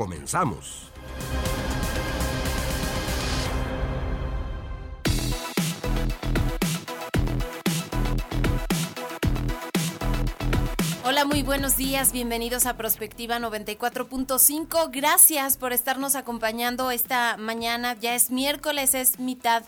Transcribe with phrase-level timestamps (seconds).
[0.00, 0.90] Comenzamos.
[11.04, 14.88] Hola, muy buenos días, bienvenidos a Prospectiva 94.5.
[14.90, 17.94] Gracias por estarnos acompañando esta mañana.
[18.00, 19.64] Ya es miércoles, es mitad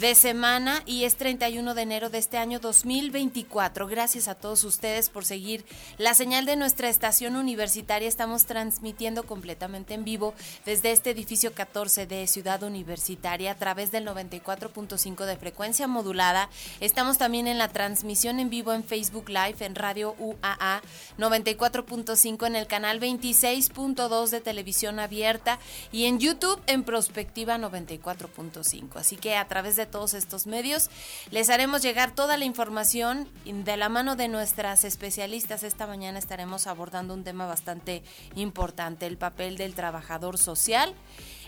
[0.00, 3.88] de semana y es 31 de enero de este año 2024.
[3.88, 5.64] Gracias a todos ustedes por seguir
[5.96, 8.06] la señal de nuestra estación universitaria.
[8.06, 10.34] Estamos transmitiendo completamente en vivo
[10.64, 16.48] desde este edificio 14 de Ciudad Universitaria a través del 94.5 de frecuencia modulada.
[16.78, 20.80] Estamos también en la transmisión en vivo en Facebook Live en Radio UAA
[21.18, 25.58] 94.5 en el canal 26.2 de televisión abierta
[25.90, 28.94] y en YouTube en Prospectiva 94.5.
[28.94, 30.90] Así que a través de todos estos medios.
[31.30, 35.62] Les haremos llegar toda la información de la mano de nuestras especialistas.
[35.62, 38.02] Esta mañana estaremos abordando un tema bastante
[38.34, 40.94] importante, el papel del trabajador social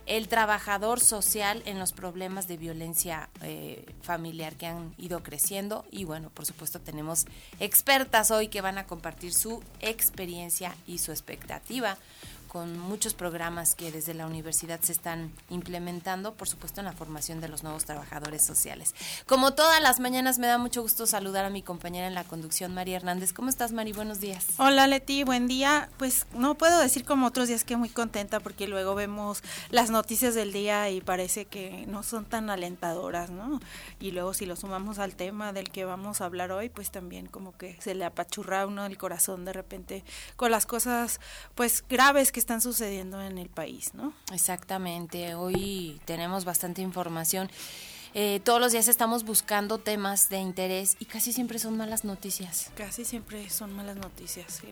[0.06, 6.04] el trabajador social en los problemas de violencia eh, familiar que han ido creciendo y
[6.04, 7.26] bueno, por supuesto tenemos
[7.60, 11.96] expertas hoy que van a compartir su experiencia y su expectativa
[12.50, 17.40] con muchos programas que desde la universidad se están implementando, por supuesto en la formación
[17.40, 18.92] de los nuevos trabajadores sociales.
[19.26, 22.74] Como todas las mañanas me da mucho gusto saludar a mi compañera en la conducción,
[22.74, 23.32] María Hernández.
[23.32, 23.92] ¿Cómo estás, Mari?
[23.92, 24.46] Buenos días.
[24.56, 25.90] Hola, Leti, buen día.
[25.96, 30.34] Pues no puedo decir como otros días que muy contenta porque luego vemos las noticias
[30.34, 33.60] del día y parece que no son tan alentadoras, ¿no?
[34.00, 37.26] Y luego si lo sumamos al tema del que vamos a hablar hoy, pues también
[37.26, 40.02] como que se le apachurra uno el corazón de repente
[40.34, 41.20] con las cosas
[41.54, 44.12] pues graves que están sucediendo en el país, ¿no?
[44.32, 47.48] Exactamente, hoy tenemos bastante información.
[48.12, 52.72] Eh, todos los días estamos buscando temas de interés y casi siempre son malas noticias.
[52.74, 54.62] Casi siempre son malas noticias.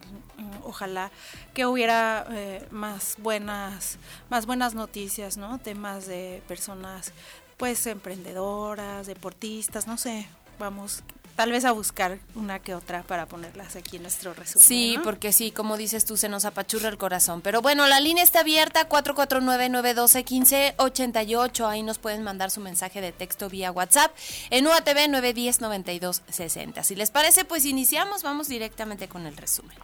[0.65, 1.13] Ojalá
[1.55, 3.99] que hubiera eh, más buenas,
[4.29, 5.59] más buenas noticias, ¿no?
[5.59, 7.13] Temas de personas,
[7.57, 10.27] pues emprendedoras, deportistas, no sé.
[10.59, 11.05] Vamos
[11.39, 14.67] tal vez a buscar una que otra para ponerlas aquí en nuestro resumen.
[14.67, 17.43] Sí, porque sí, como dices tú, se nos apachurra el corazón.
[17.43, 21.69] Pero bueno, la línea está abierta, 449-912-1588.
[21.69, 24.11] Ahí nos pueden mandar su mensaje de texto vía WhatsApp
[24.51, 26.83] en UATV 910-9260.
[26.83, 29.79] Si les parece, pues iniciamos, vamos directamente con el resumen.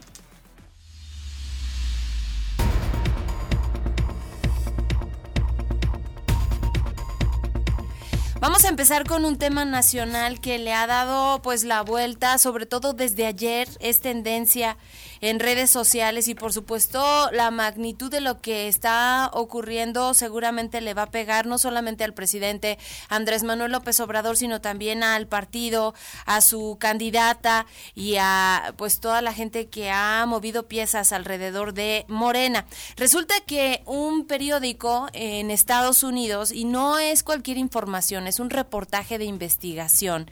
[8.40, 12.66] Vamos a empezar con un tema nacional que le ha dado pues la vuelta, sobre
[12.66, 14.76] todo desde ayer, es tendencia
[15.24, 20.92] en redes sociales y por supuesto la magnitud de lo que está ocurriendo seguramente le
[20.92, 25.94] va a pegar no solamente al presidente Andrés Manuel López Obrador, sino también al partido,
[26.26, 27.64] a su candidata
[27.94, 32.66] y a pues toda la gente que ha movido piezas alrededor de Morena.
[32.96, 39.16] Resulta que un periódico en Estados Unidos y no es cualquier información, es un reportaje
[39.16, 40.30] de investigación,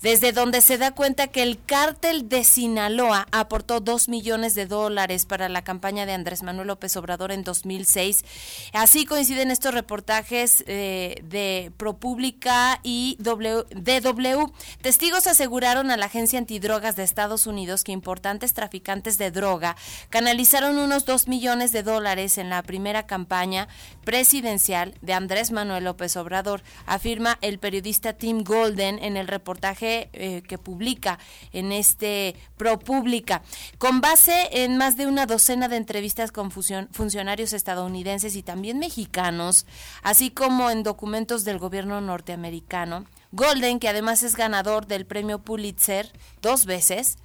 [0.00, 5.26] desde donde se da cuenta que el cártel de Sinaloa aportó dos millones de dólares
[5.26, 8.24] para la campaña de Andrés Manuel López Obrador en 2006.
[8.72, 14.50] Así coinciden estos reportajes eh, de ProPublica y DW.
[14.80, 19.76] Testigos aseguraron a la agencia antidrogas de Estados Unidos que importantes traficantes de droga
[20.08, 23.68] canalizaron unos dos millones de dólares en la primera campaña
[24.02, 30.42] presidencial de Andrés Manuel López Obrador, afirma el periodista Tim Golden en el reportaje eh,
[30.48, 31.18] que publica
[31.52, 33.42] en este ProPublica.
[33.78, 39.66] Con base en más de una docena de entrevistas con funcionarios estadounidenses y también mexicanos,
[40.02, 46.12] así como en documentos del gobierno norteamericano, Golden, que además es ganador del premio Pulitzer
[46.42, 47.16] dos veces,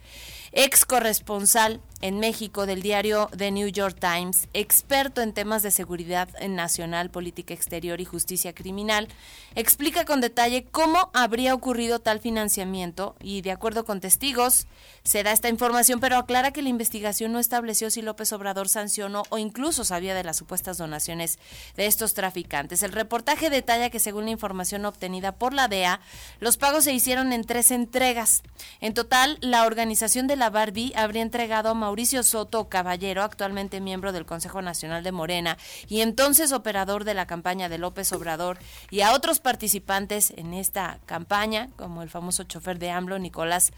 [0.53, 6.29] ex corresponsal en México del diario The New York Times, experto en temas de seguridad
[6.47, 9.07] nacional, política exterior y justicia criminal,
[9.55, 14.67] explica con detalle cómo habría ocurrido tal financiamiento y de acuerdo con testigos
[15.03, 19.23] se da esta información, pero aclara que la investigación no estableció si López Obrador sancionó
[19.29, 21.39] o incluso sabía de las supuestas donaciones
[21.75, 22.83] de estos traficantes.
[22.83, 26.01] El reportaje detalla que según la información obtenida por la DEA,
[26.39, 28.43] los pagos se hicieron en tres entregas.
[28.81, 34.11] En total, la organización de la Barbie habría entregado a Mauricio Soto Caballero, actualmente miembro
[34.11, 35.57] del Consejo Nacional de Morena
[35.87, 38.57] y entonces operador de la campaña de López Obrador,
[38.91, 43.71] y a otros participantes en esta campaña, como el famoso chofer de AMLO, Nicolás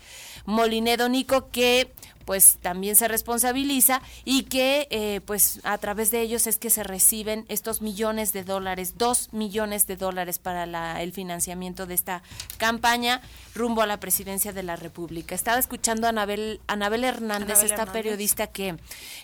[0.45, 1.94] Molinedo Nico, que
[2.30, 6.84] pues también se responsabiliza y que eh, pues a través de ellos es que se
[6.84, 12.22] reciben estos millones de dólares, dos millones de dólares para el financiamiento de esta
[12.60, 13.24] campaña
[13.56, 15.34] rumbo a la presidencia de la República.
[15.34, 18.78] Estaba escuchando a Anabel, Anabel Hernández, esta periodista que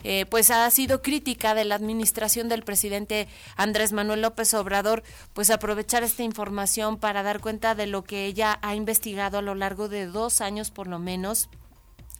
[0.03, 5.03] eh, pues ha sido crítica de la administración del presidente Andrés Manuel López Obrador,
[5.33, 9.53] pues aprovechar esta información para dar cuenta de lo que ella ha investigado a lo
[9.53, 11.49] largo de dos años por lo menos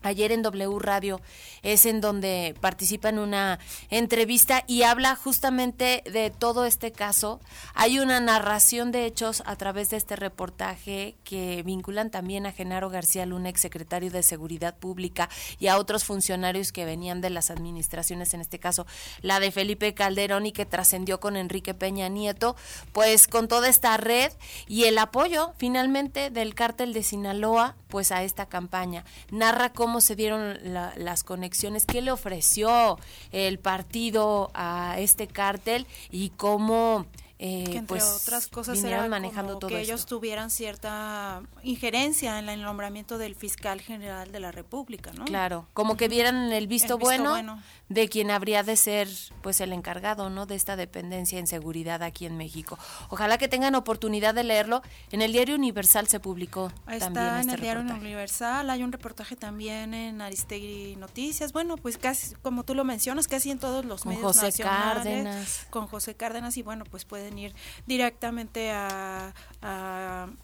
[0.06, 1.20] Ayer en W Radio
[1.64, 3.58] es en donde participa en una
[3.90, 7.42] entrevista y habla justamente de todo este caso.
[7.74, 12.92] Hay una narración de hechos a través de este reportaje que vinculan también a Genaro
[12.92, 18.36] García Luna, exsecretario de Seguridad Pública, y a otros funcionarios que venían de las administraciones,
[18.36, 18.86] en este caso
[19.24, 22.56] la de Felipe Calderón y que trascendió con Enrique Peña Nieto,
[22.94, 24.32] pues con toda esta red
[24.68, 29.06] y el apoyo finalmente del cártel de Sinaloa pues a esta campaña.
[29.32, 30.58] Narra cómo se dieron
[30.98, 33.00] las conexiones, qué le ofreció
[33.32, 37.06] el partido a este cártel y cómo
[37.38, 42.48] eh, que entre pues, otras cosas era manejando todo que ellos tuvieran cierta injerencia en
[42.48, 45.26] el nombramiento del fiscal general de la República, ¿no?
[45.26, 49.10] Claro, como que vieran el visto, bueno, de quien habría de ser
[49.42, 50.46] pues el encargado, ¿no?
[50.46, 52.80] De esta dependencia en seguridad aquí en México.
[53.10, 54.82] Ojalá que tengan oportunidad de leerlo.
[55.12, 58.94] En el Diario Universal se publicó Ahí también está en el Diario Universal, hay un
[58.94, 61.52] reportaje también en Aristegui Noticias.
[61.52, 65.68] Bueno, pues casi como tú lo mencionas, casi en todos los con medios José Cárdenas.
[65.70, 67.54] con José Cárdenas y bueno, pues pueden ir
[67.88, 69.34] directamente a,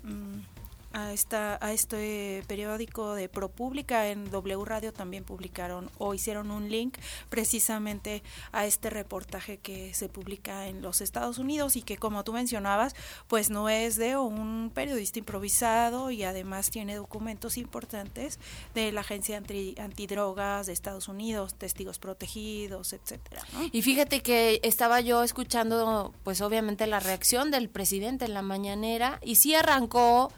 [0.04, 0.61] mm,
[0.94, 6.70] a esta a este periódico de ProPública en W Radio también publicaron o hicieron un
[6.70, 6.98] link
[7.30, 12.34] precisamente a este reportaje que se publica en los Estados Unidos y que como tú
[12.34, 12.96] mencionabas
[13.28, 18.40] pues no es de un periodista improvisado y además tiene documentos importantes
[18.74, 25.02] de la agencia anti, antidrogas de Estados Unidos testigos protegidos etcétera y fíjate que estaba
[25.02, 30.32] yo escuchando pues obviamente la reacción del presidente en la mañanera y sí arrancó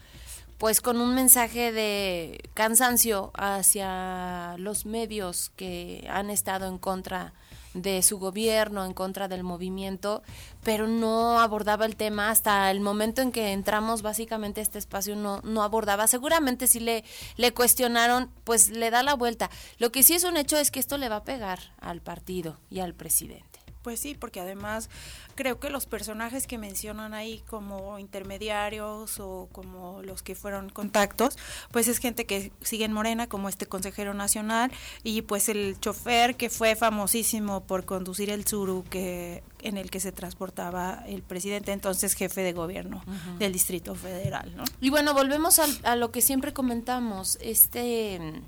[0.63, 7.33] pues con un mensaje de cansancio hacia los medios que han estado en contra
[7.73, 10.23] de su gobierno, en contra del movimiento,
[10.63, 15.41] pero no abordaba el tema hasta el momento en que entramos básicamente este espacio no,
[15.41, 16.07] no abordaba.
[16.07, 17.03] Seguramente si le,
[17.35, 19.49] le cuestionaron, pues le da la vuelta.
[19.79, 22.57] Lo que sí es un hecho es que esto le va a pegar al partido
[22.69, 23.52] y al presidente.
[23.83, 24.89] Pues sí, porque además
[25.35, 31.37] creo que los personajes que mencionan ahí como intermediarios o como los que fueron contactos,
[31.71, 34.71] pues es gente que sigue en Morena, como este consejero nacional,
[35.03, 39.99] y pues el chofer que fue famosísimo por conducir el Zuru que en el que
[39.99, 43.03] se transportaba el presidente, entonces jefe de gobierno
[43.39, 44.63] del Distrito Federal, ¿no?
[44.81, 48.41] Y bueno, volvemos a, a lo que siempre comentamos, este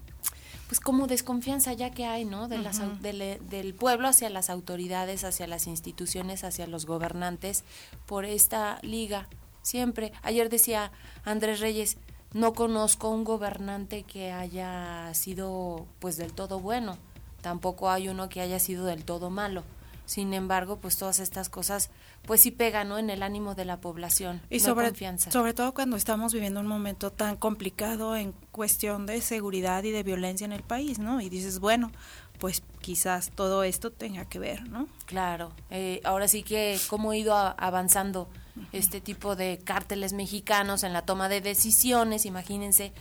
[0.68, 2.48] pues como desconfianza ya que hay, ¿no?
[2.48, 7.64] De las, del pueblo hacia las autoridades, hacia las instituciones, hacia los gobernantes
[8.06, 9.28] por esta liga.
[9.62, 10.12] Siempre.
[10.22, 10.92] Ayer decía
[11.24, 11.98] Andrés Reyes,
[12.34, 16.98] no conozco un gobernante que haya sido pues del todo bueno.
[17.42, 19.64] Tampoco hay uno que haya sido del todo malo.
[20.06, 21.90] Sin embargo, pues todas estas cosas
[22.26, 22.98] pues sí pegan ¿no?
[22.98, 24.42] en el ánimo de la población.
[24.50, 29.84] Y sobre, sobre todo cuando estamos viviendo un momento tan complicado en cuestión de seguridad
[29.84, 31.22] y de violencia en el país, ¿no?
[31.22, 31.92] Y dices, bueno,
[32.40, 34.88] pues quizás todo esto tenga que ver, ¿no?
[35.06, 38.28] Claro, eh, ahora sí que cómo ha ido avanzando
[38.72, 42.94] este tipo de cárteles mexicanos en la toma de decisiones, imagínense,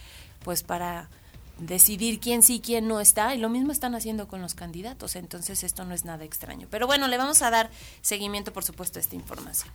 [0.43, 1.09] pues para
[1.59, 5.63] decidir quién sí, quién no está, y lo mismo están haciendo con los candidatos, entonces
[5.63, 6.67] esto no es nada extraño.
[6.71, 7.71] Pero bueno, le vamos a dar
[8.03, 9.73] seguimiento, por supuesto, a esta información.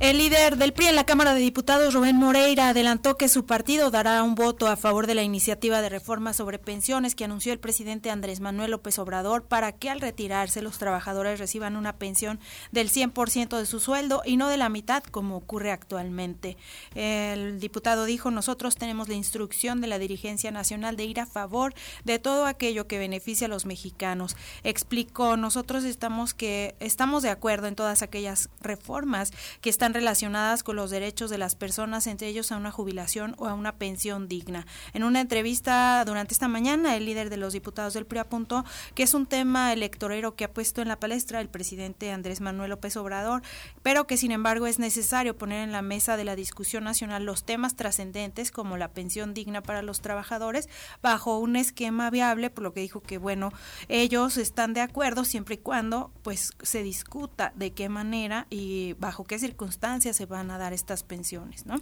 [0.00, 3.90] El líder del PRI en la Cámara de Diputados, Rubén Moreira, adelantó que su partido
[3.90, 7.58] dará un voto a favor de la iniciativa de reforma sobre pensiones que anunció el
[7.58, 12.38] presidente Andrés Manuel López Obrador para que al retirarse los trabajadores reciban una pensión
[12.70, 16.56] del 100% de su sueldo y no de la mitad como ocurre actualmente.
[16.94, 21.74] El diputado dijo, nosotros tenemos la instrucción de la dirigencia nacional de ir a favor
[22.04, 24.36] de todo aquello que beneficia a los mexicanos.
[24.62, 30.76] Explicó, nosotros estamos que estamos de acuerdo en todas aquellas reformas que están relacionadas con
[30.76, 34.66] los derechos de las personas, entre ellos a una jubilación o a una pensión digna.
[34.92, 38.64] En una entrevista durante esta mañana, el líder de los diputados del PRI apuntó
[38.94, 42.70] que es un tema electorero que ha puesto en la palestra el presidente Andrés Manuel
[42.70, 43.42] López Obrador,
[43.82, 47.44] pero que sin embargo es necesario poner en la mesa de la discusión nacional los
[47.44, 50.68] temas trascendentes como la pensión digna para los trabajadores
[51.02, 53.52] bajo un esquema viable, por lo que dijo que bueno,
[53.88, 59.24] ellos están de acuerdo siempre y cuando pues se discuta de qué manera y bajo
[59.24, 61.76] qué circunstancias se van a dar estas pensiones, ¿no?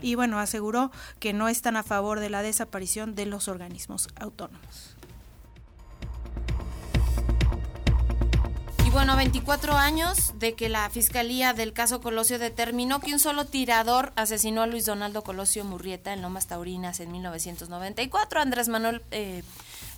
[0.00, 4.96] Y bueno, aseguró que no están a favor de la desaparición de los organismos autónomos.
[8.86, 13.46] Y bueno, 24 años de que la Fiscalía del caso Colosio determinó que un solo
[13.46, 18.40] tirador asesinó a Luis Donaldo Colosio Murrieta en Lomas Taurinas en 1994.
[18.40, 19.42] Andrés Manuel eh,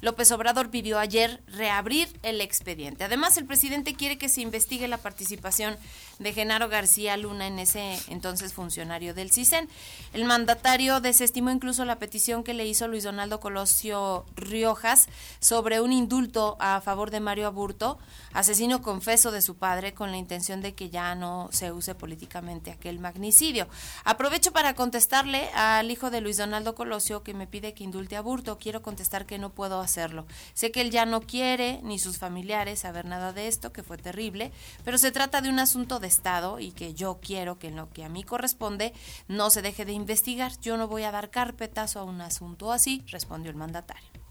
[0.01, 3.05] López Obrador pidió ayer reabrir el expediente.
[3.05, 5.77] Además, el presidente quiere que se investigue la participación
[6.19, 9.69] de Genaro García Luna en ese entonces funcionario del CISEN.
[10.13, 15.09] El mandatario desestimó incluso la petición que le hizo Luis Donaldo Colosio Riojas
[15.41, 17.99] sobre un indulto a favor de Mario Aburto,
[18.33, 22.71] asesino confeso de su padre, con la intención de que ya no se use políticamente
[22.71, 23.69] aquel magnicidio.
[24.05, 28.21] Aprovecho para contestarle al hijo de Luis Donaldo Colosio que me pide que indulte a
[28.21, 28.59] Aburto.
[28.59, 30.27] Quiero contestar que no puedo hacerlo.
[30.55, 33.97] Sé que él ya no quiere, ni sus familiares, saber nada de esto, que fue
[33.99, 34.53] terrible,
[34.85, 37.91] pero se trata de un asunto de Estado y que yo quiero que en lo
[37.91, 38.93] que a mí corresponde
[39.29, 40.53] no se deje de investigar.
[40.61, 44.24] Yo no voy a dar carpetazo a un asunto así, respondió el mandatario.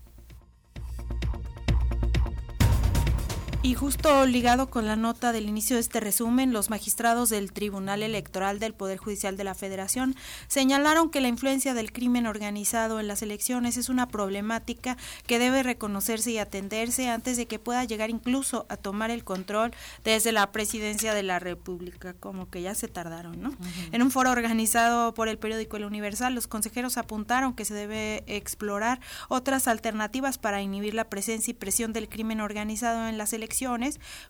[3.65, 8.03] Y justo ligado con la nota del inicio de este resumen, los magistrados del Tribunal
[8.03, 10.17] Electoral del Poder Judicial de la Federación
[10.49, 15.63] señalaron que la influencia del crimen organizado en las elecciones es una problemática que debe
[15.63, 19.71] reconocerse y atenderse antes de que pueda llegar incluso a tomar el control
[20.03, 23.53] desde la presidencia de la República, como que ya se tardaron, ¿no?
[23.93, 28.25] En un foro organizado por el periódico El Universal, los consejeros apuntaron que se debe
[28.27, 33.52] explorar otras alternativas para inhibir la presencia y presión del crimen organizado en las elecciones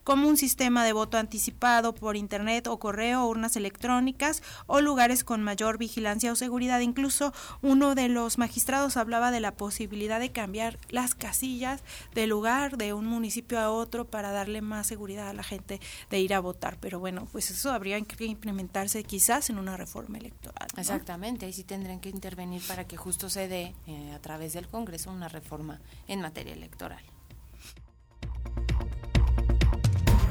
[0.04, 5.42] como un sistema de voto anticipado por Internet o correo, urnas electrónicas o lugares con
[5.42, 6.80] mayor vigilancia o seguridad.
[6.82, 12.78] Incluso uno de los magistrados hablaba de la posibilidad de cambiar las casillas de lugar
[12.78, 16.40] de un municipio a otro para darle más seguridad a la gente de ir a
[16.40, 16.78] votar.
[16.80, 20.68] Pero bueno, pues eso habría que implementarse quizás en una reforma electoral.
[20.78, 24.68] Exactamente, ahí sí tendrían que intervenir para que justo se dé eh, a través del
[24.68, 27.04] Congreso una reforma en materia electoral.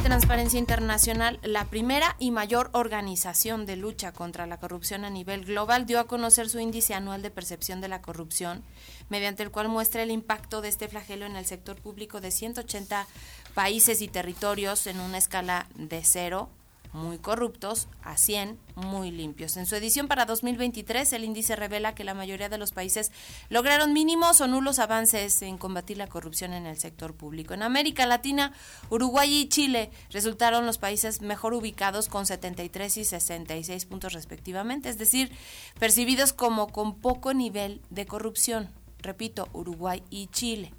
[0.03, 5.87] Transparencia Internacional, la primera y mayor organización de lucha contra la corrupción a nivel global,
[5.87, 8.65] dio a conocer su índice anual de percepción de la corrupción,
[9.09, 13.07] mediante el cual muestra el impacto de este flagelo en el sector público de 180
[13.55, 16.51] países y territorios en una escala de cero
[16.93, 19.57] muy corruptos a 100 muy limpios.
[19.57, 23.13] En su edición para 2023, el índice revela que la mayoría de los países
[23.49, 27.55] lograron mínimos o nulos avances en combatir la corrupción en el sector público.
[27.55, 28.53] En América Latina,
[28.91, 34.99] Uruguay y Chile resultaron los países mejor ubicados con 73 y 66 puntos respectivamente, es
[34.99, 35.33] decir,
[35.79, 38.71] percibidos como con poco nivel de corrupción.
[38.99, 40.73] Repito, Uruguay y Chile.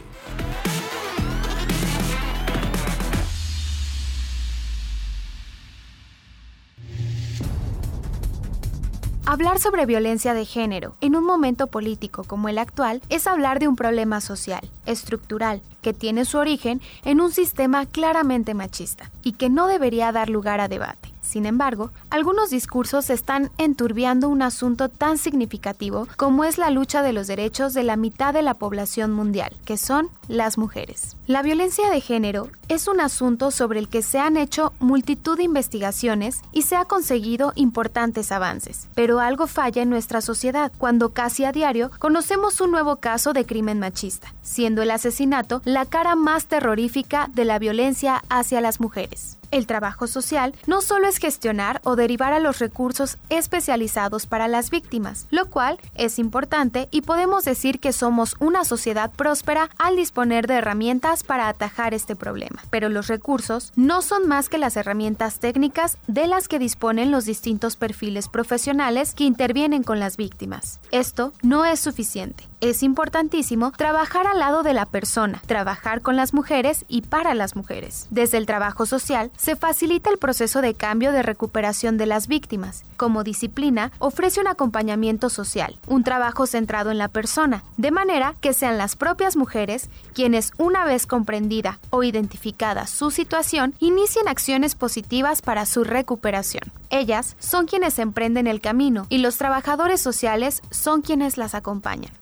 [9.25, 13.69] Hablar sobre violencia de género en un momento político como el actual es hablar de
[13.69, 19.49] un problema social, estructural, que tiene su origen en un sistema claramente machista y que
[19.49, 21.10] no debería dar lugar a debate.
[21.21, 27.12] Sin embargo, algunos discursos están enturbiando un asunto tan significativo como es la lucha de
[27.12, 31.17] los derechos de la mitad de la población mundial, que son las mujeres.
[31.27, 35.45] La violencia de género es un asunto sobre el que se han hecho multitud de
[35.45, 41.45] investigaciones y se ha conseguido importantes avances, pero algo falla en nuestra sociedad cuando casi
[41.45, 46.47] a diario conocemos un nuevo caso de crimen machista, siendo el asesinato la cara más
[46.47, 49.40] terrorífica de la violencia hacia las mujeres.
[49.50, 54.71] El trabajo social no solo es gestionar o derivar a los recursos especializados para las
[54.71, 60.47] víctimas, lo cual es importante y podemos decir que somos una sociedad próspera al disponer
[60.47, 62.62] de herramientas para atajar este problema.
[62.71, 67.25] Pero los recursos no son más que las herramientas técnicas de las que disponen los
[67.25, 70.80] distintos perfiles profesionales que intervienen con las víctimas.
[70.90, 72.50] Esto no es suficiente.
[72.61, 77.57] Es importantísimo trabajar al lado de la persona, trabajar con las mujeres y para las
[77.57, 78.07] mujeres.
[78.11, 82.85] Desde el trabajo social se facilita el proceso de cambio de recuperación de las víctimas.
[82.99, 88.52] Como disciplina, ofrece un acompañamiento social, un trabajo centrado en la persona, de manera que
[88.52, 95.40] sean las propias mujeres quienes, una vez comprendida o identificada su situación, inicien acciones positivas
[95.40, 96.64] para su recuperación.
[96.90, 102.12] Ellas son quienes emprenden el camino y los trabajadores sociales son quienes las acompañan.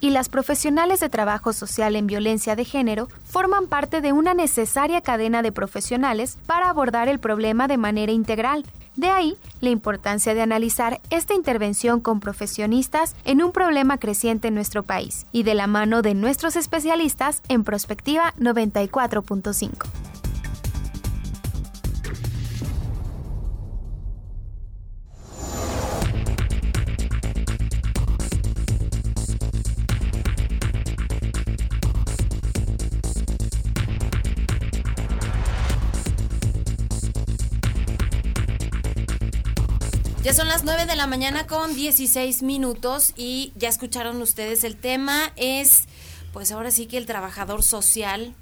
[0.00, 5.00] Y las profesionales de trabajo social en violencia de género forman parte de una necesaria
[5.00, 8.64] cadena de profesionales para abordar el problema de manera integral.
[8.96, 14.54] De ahí la importancia de analizar esta intervención con profesionistas en un problema creciente en
[14.54, 20.15] nuestro país y de la mano de nuestros especialistas en Prospectiva 94.5.
[40.26, 44.76] Ya son las 9 de la mañana con 16 minutos y ya escucharon ustedes el
[44.76, 45.84] tema es
[46.32, 48.34] pues ahora sí que el trabajador social,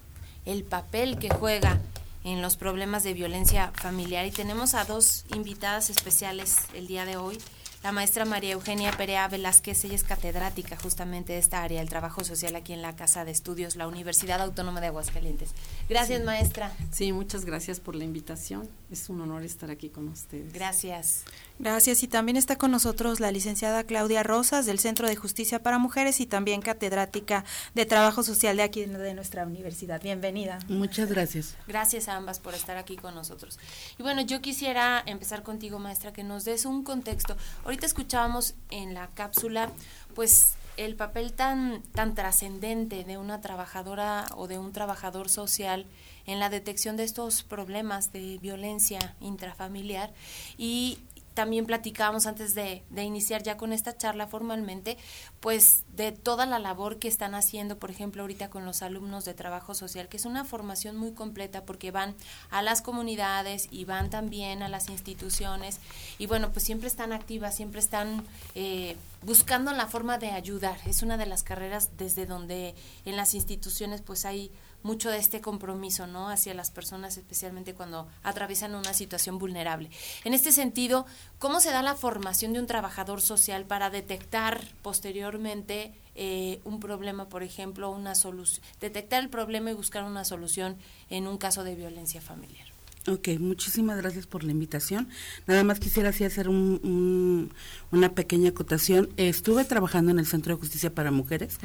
[0.46, 1.78] el papel que juega
[2.24, 7.18] en los problemas de violencia familiar y tenemos a dos invitadas especiales el día de
[7.18, 7.36] hoy
[7.84, 12.24] la maestra María Eugenia Perea Velázquez, ella es catedrática justamente de esta área del trabajo
[12.24, 15.50] social aquí en la Casa de Estudios, la Universidad Autónoma de Aguascalientes.
[15.86, 16.72] Gracias, maestra.
[16.92, 18.70] Sí, muchas gracias por la invitación.
[18.90, 20.54] Es un honor estar aquí con ustedes.
[20.54, 21.24] Gracias.
[21.58, 22.02] Gracias.
[22.02, 26.20] Y también está con nosotros la licenciada Claudia Rosas del Centro de Justicia para Mujeres
[26.20, 27.44] y también catedrática
[27.74, 30.02] de Trabajo Social de aquí de nuestra universidad.
[30.02, 30.58] Bienvenida.
[30.68, 31.56] Muchas gracias.
[31.68, 33.58] Gracias a ambas por estar aquí con nosotros.
[33.98, 37.36] Y bueno, yo quisiera empezar contigo, maestra, que nos des un contexto.
[37.64, 39.70] Ahorita escuchábamos en la cápsula,
[40.14, 45.86] pues el papel tan tan trascendente de una trabajadora o de un trabajador social
[46.26, 50.12] en la detección de estos problemas de violencia intrafamiliar
[50.58, 50.98] y
[51.34, 54.96] también platicábamos antes de, de, iniciar ya con esta charla formalmente,
[55.40, 59.34] pues de toda la labor que están haciendo, por ejemplo, ahorita con los alumnos de
[59.34, 62.14] trabajo social, que es una formación muy completa porque van
[62.50, 65.80] a las comunidades y van también a las instituciones
[66.18, 70.78] y bueno, pues siempre están activas, siempre están eh, buscando la forma de ayudar.
[70.86, 74.50] Es una de las carreras desde donde en las instituciones pues hay
[74.84, 76.28] mucho de este compromiso, ¿no?
[76.28, 79.90] Hacia las personas, especialmente cuando atraviesan una situación vulnerable.
[80.24, 81.06] En este sentido,
[81.38, 87.28] ¿cómo se da la formación de un trabajador social para detectar posteriormente eh, un problema,
[87.28, 90.76] por ejemplo, una solución, detectar el problema y buscar una solución
[91.08, 92.73] en un caso de violencia familiar?
[93.06, 95.08] Ok, muchísimas gracias por la invitación.
[95.46, 97.50] Nada más quisiera así hacer un,
[97.90, 99.10] una pequeña acotación.
[99.18, 101.58] Estuve trabajando en el Centro de Justicia para Mujeres.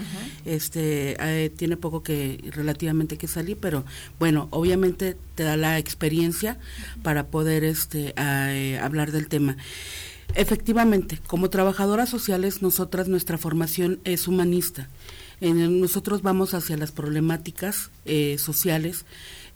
[0.43, 3.85] Este eh, tiene poco que relativamente que salí, pero
[4.19, 6.57] bueno, obviamente te da la experiencia
[7.03, 9.55] para poder este eh, hablar del tema.
[10.35, 14.89] Efectivamente, como trabajadoras sociales, nosotras nuestra formación es humanista.
[15.39, 19.05] nosotros vamos hacia las problemáticas eh, sociales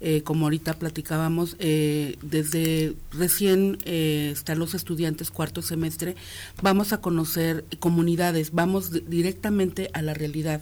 [0.05, 6.17] eh, como ahorita platicábamos, eh, desde recién eh, están los estudiantes cuarto semestre,
[6.61, 10.61] vamos a conocer comunidades, vamos directamente a la realidad,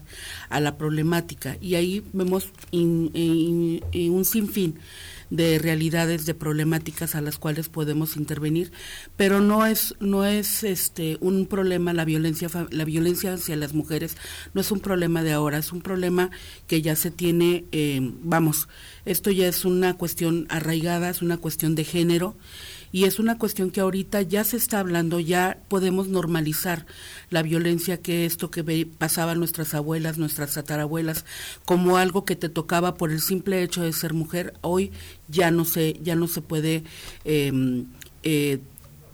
[0.49, 4.77] a la problemática, y ahí vemos un sinfín
[5.31, 8.71] de realidades, de problemáticas a las cuales podemos intervenir,
[9.17, 14.17] pero no es no es este un problema la violencia la violencia hacia las mujeres
[14.53, 16.29] no es un problema de ahora, es un problema
[16.67, 18.67] que ya se tiene, eh, vamos,
[19.05, 22.35] esto ya es una cuestión arraigada, es una cuestión de género
[22.91, 26.85] y es una cuestión que ahorita ya se está hablando, ya podemos normalizar
[27.29, 31.25] la violencia que esto que pasaban nuestras abuelas, nuestras tatarabuelas,
[31.65, 34.91] como algo que te tocaba por el simple hecho de ser mujer, hoy
[35.27, 36.83] ya no se, ya no se puede
[37.23, 37.85] em,
[38.23, 38.59] eh,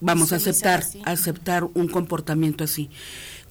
[0.01, 2.89] vamos a aceptar, aceptar un comportamiento así.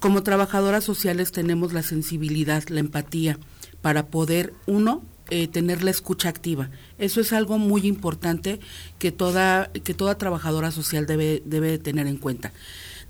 [0.01, 3.39] Como trabajadoras sociales tenemos la sensibilidad, la empatía
[3.81, 6.71] para poder, uno, eh, tener la escucha activa.
[6.99, 8.61] Eso es algo muy importante
[8.99, 12.53] que toda, que toda trabajadora social debe, debe tener en cuenta.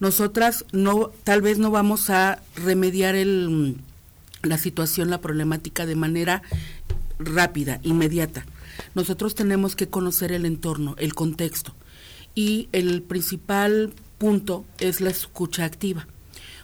[0.01, 3.77] Nosotras no, tal vez no vamos a remediar el,
[4.43, 6.43] la situación, la problemática de manera
[7.19, 8.45] rápida, inmediata.
[8.95, 11.75] Nosotros tenemos que conocer el entorno, el contexto.
[12.35, 16.07] Y el principal punto es la escucha activa.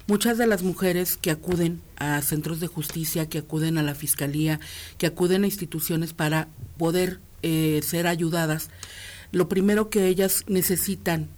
[0.09, 4.59] Muchas de las mujeres que acuden a centros de justicia, que acuden a la fiscalía,
[4.99, 8.69] que acuden a instituciones para poder eh, ser ayudadas,
[9.31, 11.29] lo primero que ellas necesitan,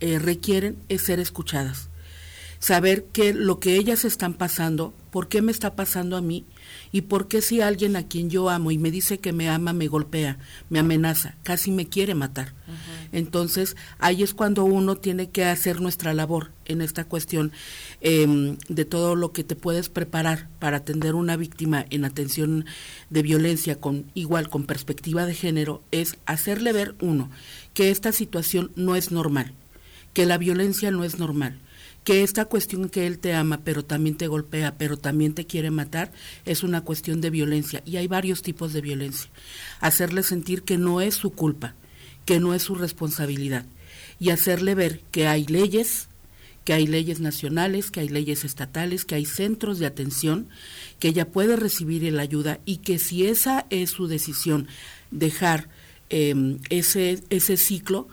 [0.00, 1.90] eh, requieren, es ser escuchadas.
[2.58, 6.46] Saber que lo que ellas están pasando, por qué me está pasando a mí
[6.92, 9.74] y por qué si alguien a quien yo amo y me dice que me ama,
[9.74, 10.38] me golpea,
[10.70, 12.54] me amenaza, casi me quiere matar.
[13.12, 17.52] Entonces, ahí es cuando uno tiene que hacer nuestra labor en esta cuestión
[18.00, 22.66] em, de todo lo que te puedes preparar para atender una víctima en atención
[23.10, 27.30] de violencia con igual con perspectiva de género es hacerle ver uno
[27.74, 29.52] que esta situación no es normal,
[30.12, 31.60] que la violencia no es normal,
[32.06, 35.72] que esta cuestión que él te ama, pero también te golpea, pero también te quiere
[35.72, 36.12] matar,
[36.44, 37.82] es una cuestión de violencia.
[37.84, 39.28] Y hay varios tipos de violencia.
[39.80, 41.74] Hacerle sentir que no es su culpa,
[42.26, 43.64] que no es su responsabilidad.
[44.20, 46.08] Y hacerle ver que hay leyes,
[46.64, 50.48] que hay leyes nacionales, que hay leyes estatales, que hay centros de atención,
[50.98, 54.66] que ella puede recibir la ayuda y que si esa es su decisión,
[55.10, 55.68] dejar
[56.10, 58.08] em, ese, ese ciclo,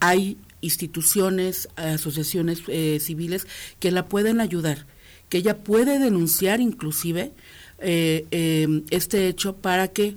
[0.00, 3.46] hay instituciones, asociaciones eh, civiles
[3.78, 4.86] que la pueden ayudar,
[5.28, 7.32] que ella puede denunciar inclusive
[7.80, 10.16] eh, em, este hecho para que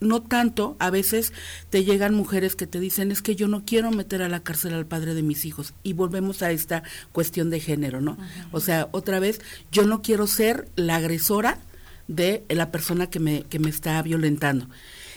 [0.00, 1.32] no tanto, a veces
[1.70, 4.74] te llegan mujeres que te dicen es que yo no quiero meter a la cárcel
[4.74, 6.82] al padre de mis hijos y volvemos a esta
[7.12, 8.18] cuestión de género, ¿no?
[8.52, 9.40] O sea, otra vez,
[9.72, 11.58] yo no quiero ser la agresora
[12.08, 14.68] de la persona que me, que me está violentando.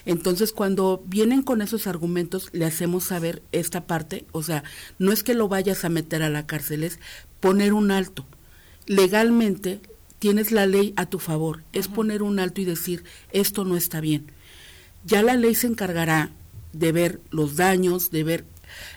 [0.05, 4.63] Entonces, cuando vienen con esos argumentos, le hacemos saber esta parte, o sea,
[4.97, 6.99] no es que lo vayas a meter a la cárcel, es
[7.39, 8.25] poner un alto.
[8.85, 9.81] Legalmente
[10.17, 14.01] tienes la ley a tu favor, es poner un alto y decir, esto no está
[14.01, 14.31] bien.
[15.03, 16.31] Ya la ley se encargará
[16.73, 18.45] de ver los daños, de ver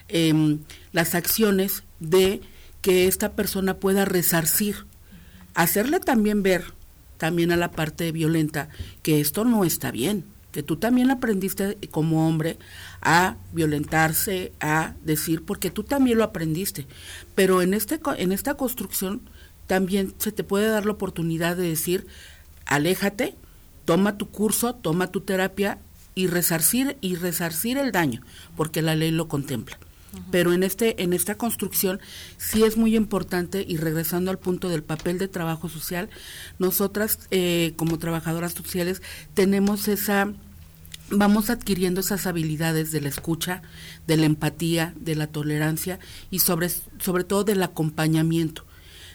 [0.09, 0.61] em,
[0.93, 2.41] las acciones de
[2.81, 4.87] que esta persona pueda resarcir,
[5.55, 6.65] hacerle también ver,
[7.17, 8.69] también a la parte violenta,
[9.03, 12.59] que esto no está bien que tú también aprendiste como hombre
[13.01, 16.87] a violentarse, a decir, porque tú también lo aprendiste.
[17.35, 19.23] Pero en, este, en esta construcción
[19.67, 22.07] también se te puede dar la oportunidad de decir,
[22.67, 23.35] aléjate,
[23.87, 25.79] toma tu curso, toma tu terapia
[26.15, 28.23] y resarcir, y resarcir el daño,
[28.57, 29.79] porque la ley lo contempla.
[30.31, 31.99] Pero en, este, en esta construcción
[32.37, 36.11] sí es muy importante, y regresando al punto del papel de trabajo social,
[36.59, 39.01] nosotras eh, como trabajadoras sociales
[39.35, 40.33] tenemos esa
[41.13, 43.63] vamos adquiriendo esas habilidades de la escucha,
[44.07, 45.99] de la empatía, de la tolerancia
[46.31, 48.65] y sobre, sobre todo del acompañamiento,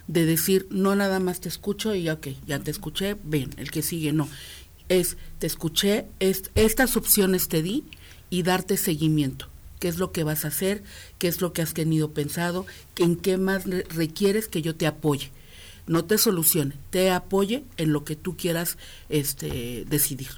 [0.08, 3.82] de decir, no nada más te escucho y ok, ya te escuché, ven, el que
[3.82, 4.30] sigue, no,
[4.89, 7.84] es, te escuché, es, estas opciones te di
[8.30, 9.47] y darte seguimiento
[9.80, 10.84] qué es lo que vas a hacer,
[11.19, 12.65] qué es lo que has tenido pensado,
[12.97, 15.32] en qué más requieres que yo te apoye.
[15.86, 18.78] No te solucione, te apoye en lo que tú quieras
[19.10, 20.30] este, decidir.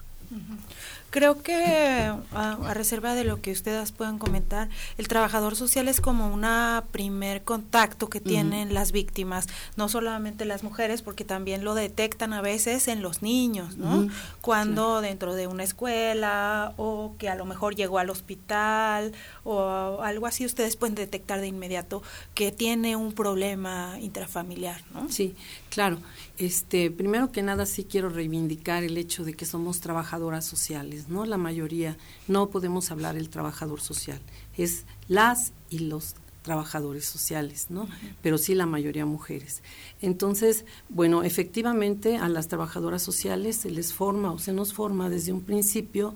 [1.10, 6.28] Creo que a, reserva de lo que ustedes puedan comentar, el trabajador social es como
[6.28, 12.34] una primer contacto que tienen las víctimas, no solamente las mujeres, porque también lo detectan
[12.34, 14.08] a veces en los niños, ¿no?
[14.42, 20.28] Cuando dentro de una escuela o que a lo mejor llegó al hospital o algo
[20.28, 22.04] así, ustedes pueden detectar de inmediato
[22.36, 25.10] que tiene un problema intrafamiliar, ¿no?
[25.10, 25.36] Sí,
[25.70, 26.00] claro.
[26.40, 31.26] Este, primero que nada sí quiero reivindicar el hecho de que somos trabajadoras sociales, ¿no?
[31.26, 31.98] La mayoría
[32.30, 34.22] no podemos hablar el trabajador social,
[34.58, 37.90] es las y los trabajadores sociales, ¿no?
[38.22, 39.62] Pero sí la mayoría mujeres.
[40.02, 45.34] Entonces, bueno, efectivamente a las trabajadoras sociales se les forma o se nos forma desde
[45.34, 46.16] un principio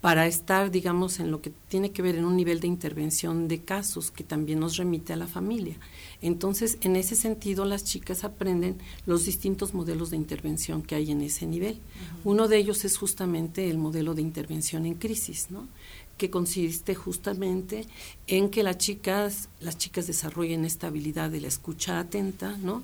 [0.00, 3.60] para estar, digamos, en lo que tiene que ver en un nivel de intervención de
[3.60, 5.76] casos que también nos remite a la familia.
[6.22, 11.20] Entonces, en ese sentido, las chicas aprenden los distintos modelos de intervención que hay en
[11.20, 11.78] ese nivel.
[12.24, 15.68] Uno de ellos es justamente el modelo de intervención en crisis, ¿no?
[16.16, 17.86] que consiste justamente
[18.26, 22.82] en que las chicas, las chicas desarrollen esta habilidad de la escucha atenta, ¿no?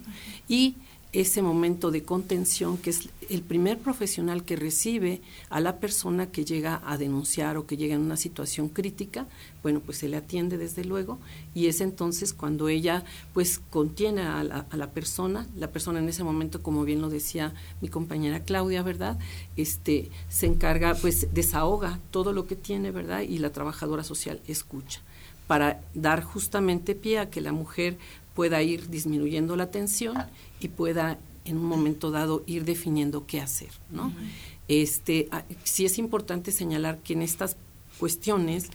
[0.49, 0.77] Y
[1.21, 6.45] ese momento de contención, que es el primer profesional que recibe a la persona que
[6.45, 9.27] llega a denunciar o que llega en una situación crítica,
[9.63, 11.19] bueno, pues se le atiende desde luego
[11.55, 13.03] y es entonces cuando ella
[13.33, 17.09] pues contiene a la, a la persona, la persona en ese momento, como bien lo
[17.09, 19.19] decía mi compañera Claudia, ¿verdad?
[19.57, 23.23] Este, se encarga, pues desahoga todo lo que tiene, ¿verdad?
[23.23, 25.01] Y la trabajadora social escucha
[25.47, 27.99] para dar justamente pie a que la mujer
[28.37, 30.17] pueda ir disminuyendo la tensión
[30.61, 34.13] y pueda en un momento dado ir definiendo qué hacer, ¿no?
[34.69, 37.57] Este, ah, sí es importante señalar que en estas
[37.99, 38.69] cuestiones,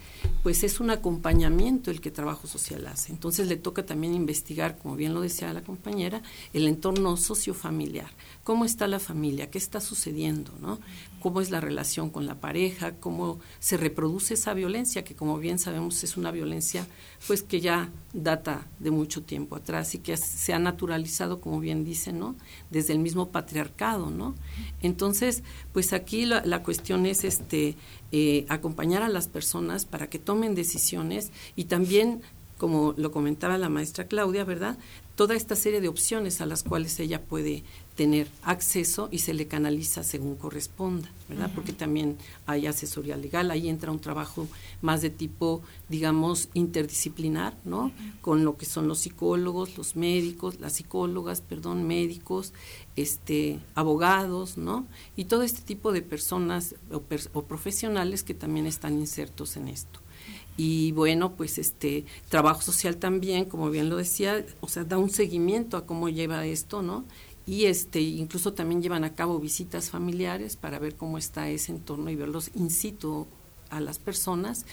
[0.43, 3.11] pues es un acompañamiento el que trabajo social hace.
[3.11, 6.21] Entonces le toca también investigar, como bien lo decía la compañera,
[6.53, 8.09] el entorno sociofamiliar.
[8.43, 9.51] ¿Cómo está la familia?
[9.51, 10.51] ¿Qué está sucediendo?
[10.59, 10.79] ¿no?
[11.19, 12.93] ¿Cómo es la relación con la pareja?
[12.93, 15.03] ¿Cómo se reproduce esa violencia?
[15.03, 16.87] Que como bien sabemos es una violencia
[17.27, 21.83] pues que ya data de mucho tiempo atrás y que se ha naturalizado, como bien
[21.83, 22.35] dicen, ¿no?
[22.69, 24.35] Desde el mismo patriarcado, ¿no?
[24.81, 27.75] Entonces, pues aquí la, la cuestión es este
[28.11, 32.21] eh, acompañar a las personas para que tomen decisiones y también,
[32.57, 34.77] como lo comentaba la maestra Claudia, ¿verdad?
[35.15, 37.63] Toda esta serie de opciones a las cuales ella puede
[37.95, 41.51] tener acceso y se le canaliza según corresponda, ¿verdad?
[41.53, 44.47] Porque también hay asesoría legal, ahí entra un trabajo
[44.81, 47.91] más de tipo, digamos, interdisciplinar, ¿no?
[48.21, 52.53] Con lo que son los psicólogos, los médicos, las psicólogas, perdón, médicos,
[52.95, 54.87] este, abogados, ¿no?
[55.15, 59.99] Y todo este tipo de personas o, profesionales que también están insertos en esto.
[60.57, 65.09] Y bueno, pues este trabajo social también, como bien lo decía, o sea, da un
[65.09, 67.05] seguimiento a cómo lleva esto, ¿no?
[67.45, 72.09] Y este incluso también llevan a cabo visitas familiares para ver cómo está ese entorno
[72.09, 73.27] y verlos in situ
[73.71, 74.65] a las personas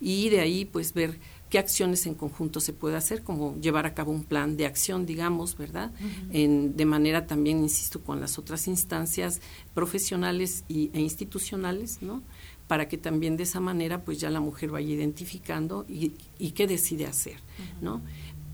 [0.00, 3.94] y de ahí pues ver qué acciones en conjunto se puede hacer, como llevar a
[3.94, 5.92] cabo un plan de acción, digamos, ¿verdad?
[6.32, 9.40] en, de manera también, insisto, con las otras instancias
[9.74, 12.22] profesionales y, e institucionales, ¿no?
[12.66, 16.66] Para que también de esa manera, pues ya la mujer vaya identificando y, y qué
[16.66, 17.36] decide hacer,
[17.80, 18.02] ¿no?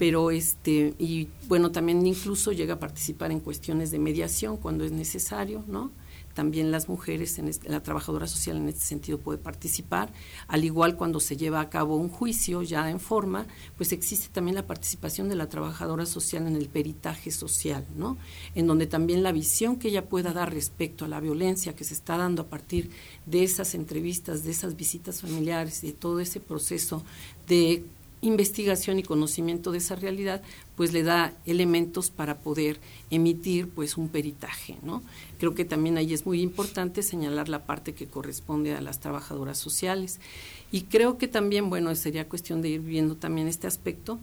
[0.02, 4.90] Pero este, y bueno, también incluso llega a participar en cuestiones de mediación cuando es
[4.90, 5.92] necesario, ¿no?
[6.34, 10.12] también las mujeres, en la trabajadora social en este sentido puede participar,
[10.48, 14.56] al igual cuando se lleva a cabo un juicio ya en forma, pues existe también
[14.56, 18.16] la participación de la trabajadora social en el peritaje social, ¿no?
[18.56, 21.94] En donde también la visión que ella pueda dar respecto a la violencia que se
[21.94, 22.90] está dando a partir
[23.26, 27.04] de esas entrevistas, de esas visitas familiares, de todo ese proceso
[27.46, 27.84] de
[28.22, 30.42] investigación y conocimiento de esa realidad,
[30.76, 32.80] pues le da elementos para poder
[33.10, 35.02] emitir pues un peritaje, ¿no?
[35.38, 39.58] Creo que también ahí es muy importante señalar la parte que corresponde a las trabajadoras
[39.58, 40.20] sociales.
[40.70, 44.18] Y creo que también, bueno, sería cuestión de ir viendo también este aspecto,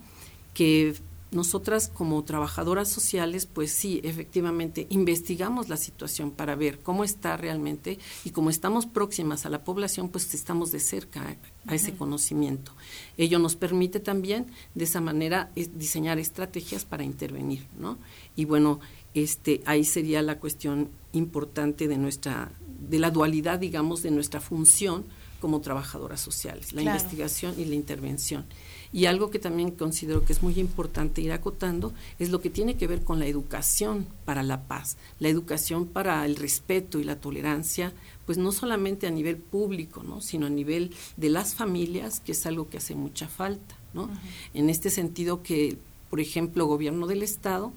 [0.54, 0.96] que
[1.32, 8.00] nosotras como trabajadoras sociales, pues sí, efectivamente, investigamos la situación para ver cómo está realmente
[8.24, 11.38] y como estamos próximas a la población, pues estamos de cerca
[11.68, 12.72] a ese conocimiento.
[13.18, 17.98] Ello nos permite también, de esa manera, diseñar estrategias para intervenir, ¿no?
[18.36, 18.80] Y bueno,
[19.14, 22.52] este, ahí sería la cuestión importante de nuestra,
[22.90, 25.06] de la dualidad, digamos, de nuestra función
[25.40, 28.46] como trabajadoras sociales, la investigación y la intervención.
[28.92, 32.76] Y algo que también considero que es muy importante ir acotando es lo que tiene
[32.76, 37.20] que ver con la educación para la paz, la educación para el respeto y la
[37.20, 37.94] tolerancia,
[38.26, 40.22] pues no solamente a nivel público, ¿no?
[40.22, 43.76] sino a nivel de las familias, que es algo que hace mucha falta.
[43.94, 44.10] ¿no?
[44.54, 45.78] En este sentido que,
[46.10, 47.74] por ejemplo, gobierno del Estado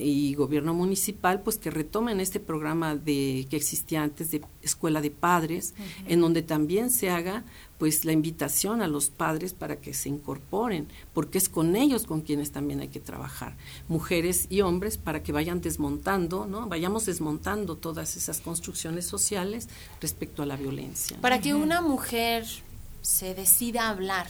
[0.00, 5.10] y gobierno municipal pues que retomen este programa de que existía antes de escuela de
[5.10, 5.74] padres
[6.06, 7.44] en donde también se haga
[7.78, 12.22] pues la invitación a los padres para que se incorporen porque es con ellos con
[12.22, 13.56] quienes también hay que trabajar
[13.88, 19.68] mujeres y hombres para que vayan desmontando no vayamos desmontando todas esas construcciones sociales
[20.00, 22.46] respecto a la violencia para que una mujer
[23.02, 24.26] se decida hablar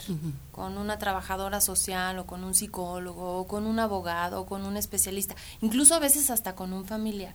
[0.52, 4.76] con una trabajadora social o con un psicólogo o con un abogado o con un
[4.76, 7.35] especialista, incluso a veces hasta con un familiar.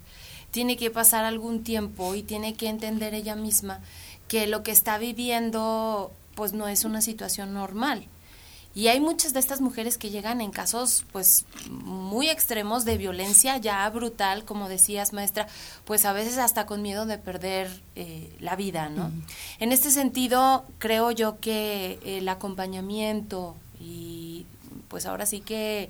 [0.52, 3.82] Tiene que pasar algún tiempo y tiene que entender ella misma
[4.28, 8.08] que lo que está viviendo pues no es una situación normal
[8.76, 13.56] y hay muchas de estas mujeres que llegan en casos pues muy extremos de violencia
[13.58, 15.48] ya brutal, como decías maestra,
[15.86, 19.14] pues a veces hasta con miedo de perder eh, la vida, ¿no?
[19.60, 24.46] En este sentido, creo yo que el acompañamiento y
[24.90, 25.90] pues ahora sí que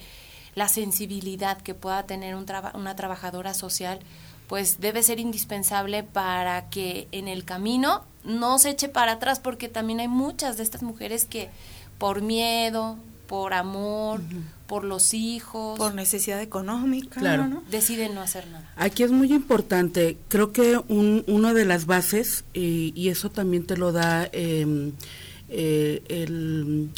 [0.54, 2.46] la sensibilidad que pueda tener un
[2.76, 4.00] una trabajadora social,
[4.48, 9.70] pues debe ser indispensable para que en el camino no se eche para atrás, porque
[9.70, 11.50] también hay muchas de estas mujeres que
[11.98, 14.22] por miedo, por amor,
[14.68, 15.78] por los hijos.
[15.78, 17.20] Por necesidad económica.
[17.20, 17.64] Claro.
[17.70, 18.72] Deciden no hacer nada.
[18.76, 23.78] Aquí es muy importante, creo que un, una de las bases, y eso también te
[23.78, 24.94] lo da em,
[25.48, 26.26] eh,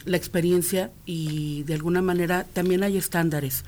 [0.06, 3.66] la experiencia y de alguna manera también hay estándares.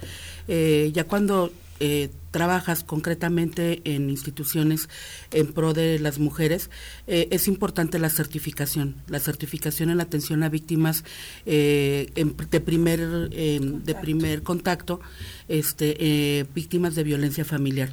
[0.48, 4.90] Eh, ya cuando eh, trabajas concretamente en instituciones
[5.32, 6.70] en pro de las mujeres,
[7.08, 11.04] eh, es importante la certificación, la certificación en la atención a víctimas
[11.46, 15.00] eh, de primer de primer contacto,
[15.48, 17.90] este, víctimas de violencia familiar.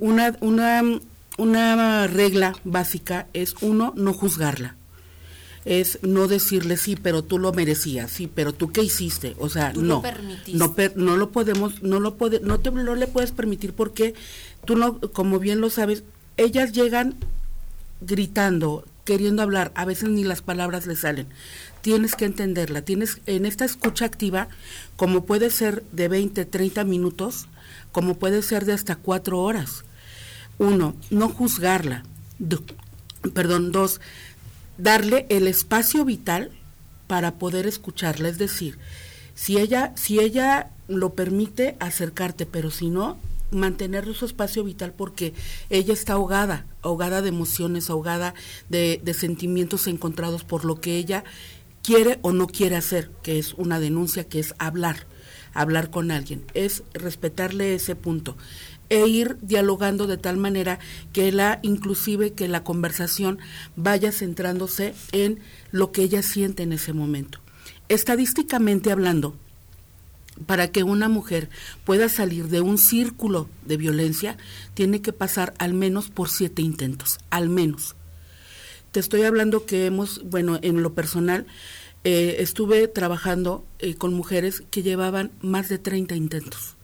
[0.00, 0.82] una una
[1.38, 4.77] una regla básica es uno, no juzgarla
[5.64, 9.72] es no decirle sí, pero tú lo merecías, sí, pero tú qué hiciste, o sea,
[9.72, 10.02] no,
[10.52, 14.14] no, no lo podemos, no lo puede, no te no le puedes permitir porque
[14.64, 16.04] tú no, como bien lo sabes,
[16.36, 17.16] ellas llegan
[18.00, 21.26] gritando, queriendo hablar, a veces ni las palabras le salen.
[21.80, 24.48] Tienes que entenderla, tienes en esta escucha activa,
[24.96, 27.48] como puede ser de 20, 30 minutos,
[27.92, 29.84] como puede ser de hasta cuatro horas.
[30.58, 32.04] Uno, no juzgarla.
[33.32, 34.00] perdón, dos,
[34.78, 36.50] darle el espacio vital
[37.06, 38.78] para poder escucharla, es decir,
[39.34, 43.18] si ella, si ella lo permite, acercarte, pero si no,
[43.50, 45.32] mantener su espacio vital porque
[45.70, 48.34] ella está ahogada, ahogada de emociones, ahogada
[48.68, 51.24] de, de, sentimientos encontrados por lo que ella
[51.82, 55.06] quiere o no quiere hacer, que es una denuncia, que es hablar,
[55.54, 58.36] hablar con alguien, es respetarle ese punto
[58.90, 60.78] e ir dialogando de tal manera
[61.12, 63.38] que la inclusive que la conversación
[63.76, 67.40] vaya centrándose en lo que ella siente en ese momento.
[67.88, 69.34] Estadísticamente hablando,
[70.46, 71.48] para que una mujer
[71.84, 74.36] pueda salir de un círculo de violencia,
[74.74, 77.96] tiene que pasar al menos por siete intentos, al menos.
[78.92, 81.46] Te estoy hablando que hemos, bueno, en lo personal,
[82.04, 86.77] eh, estuve trabajando eh, con mujeres que llevaban más de 30 intentos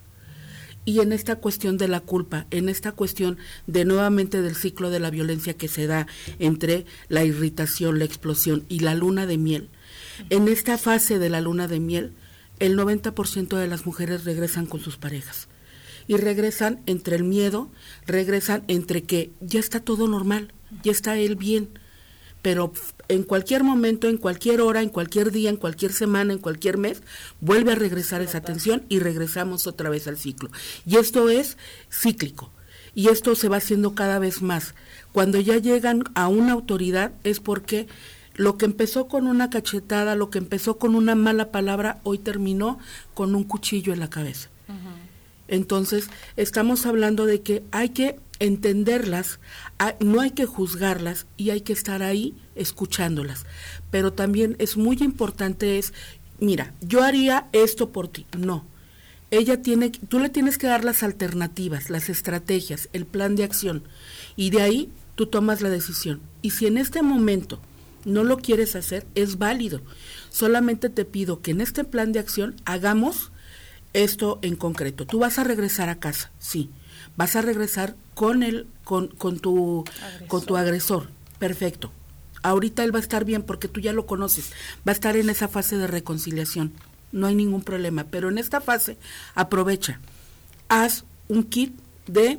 [0.84, 5.00] y en esta cuestión de la culpa, en esta cuestión de nuevamente del ciclo de
[5.00, 6.06] la violencia que se da
[6.38, 9.70] entre la irritación, la explosión y la luna de miel,
[10.30, 12.12] en esta fase de la luna de miel,
[12.60, 15.48] el 90% de las mujeres regresan con sus parejas.
[16.06, 17.70] Y regresan entre el miedo,
[18.06, 21.70] regresan entre que ya está todo normal, ya está él bien,
[22.44, 22.74] pero
[23.08, 27.02] en cualquier momento, en cualquier hora, en cualquier día, en cualquier semana, en cualquier mes,
[27.40, 30.50] vuelve a regresar esa atención y regresamos otra vez al ciclo.
[30.84, 31.56] Y esto es
[31.90, 32.50] cíclico.
[32.94, 34.74] Y esto se va haciendo cada vez más.
[35.12, 37.86] Cuando ya llegan a una autoridad es porque
[38.34, 42.78] lo que empezó con una cachetada, lo que empezó con una mala palabra, hoy terminó
[43.14, 44.50] con un cuchillo en la cabeza.
[45.48, 49.38] Entonces, estamos hablando de que hay que entenderlas,
[50.00, 53.46] no hay que juzgarlas y hay que estar ahí escuchándolas.
[53.90, 55.92] Pero también es muy importante es,
[56.40, 58.26] mira, yo haría esto por ti.
[58.36, 58.64] No.
[59.30, 63.82] Ella tiene, tú le tienes que dar las alternativas, las estrategias, el plan de acción.
[64.36, 66.20] Y de ahí tú tomas la decisión.
[66.42, 67.60] Y si en este momento
[68.04, 69.80] no lo quieres hacer, es válido.
[70.30, 73.32] Solamente te pido que en este plan de acción hagamos
[73.92, 75.06] esto en concreto.
[75.06, 76.70] Tú vas a regresar a casa, sí
[77.16, 79.84] vas a regresar con el con, con tu
[80.28, 81.08] con tu agresor.
[81.38, 81.92] perfecto.
[82.42, 84.52] Ahorita él va a estar bien porque tú ya lo conoces.
[84.86, 86.72] Va a estar en esa fase de reconciliación.
[87.10, 88.98] No hay ningún problema pero en esta fase
[89.34, 90.00] aprovecha.
[90.68, 91.74] Haz un kit
[92.06, 92.38] de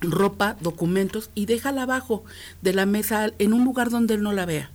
[0.00, 2.24] ropa documentos y déjala abajo
[2.62, 4.70] de la mesa en un lugar donde él no la vea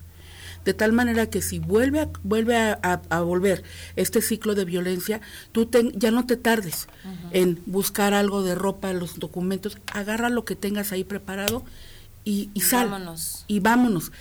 [0.65, 3.63] de tal manera que si vuelve a, vuelve a, volver
[3.95, 5.21] este ciclo de violencia,
[5.51, 6.87] tú ya no te tardes
[7.31, 11.63] en buscar algo de ropa, los documentos, agarra lo que tengas ahí preparado
[12.23, 12.89] y, y sal.
[12.89, 13.45] Vámonos.
[13.47, 14.11] Y vámonos.